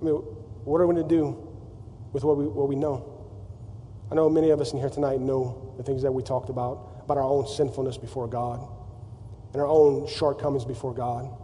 [0.00, 1.36] I mean, what are we going to do
[2.12, 3.18] with what we, what we know?
[4.12, 7.02] I know many of us in here tonight know the things that we talked about,
[7.02, 8.64] about our own sinfulness before God,
[9.52, 11.36] and our own shortcomings before God,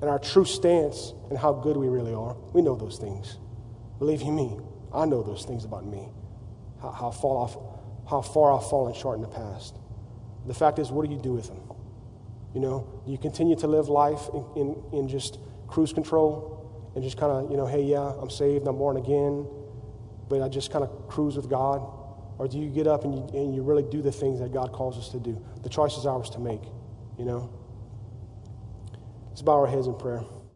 [0.00, 2.36] and our true stance and how good we really are.
[2.52, 3.38] We know those things.
[4.00, 4.58] Believe you me,
[4.92, 6.08] I know those things about me,
[6.82, 9.76] how, how, fall off, how far I've fallen short in the past.
[10.44, 11.60] The fact is, what do you do with them?
[12.52, 15.38] You know, do you continue to live life in, in, in just
[15.68, 16.55] cruise control?
[16.96, 19.46] And just kind of, you know, hey, yeah, I'm saved, I'm born again,
[20.30, 21.86] but I just kind of cruise with God?
[22.38, 24.72] Or do you get up and you, and you really do the things that God
[24.72, 25.38] calls us to do?
[25.62, 26.62] The choice is ours to make,
[27.18, 27.50] you know?
[29.28, 30.22] Let's bow our heads in prayer.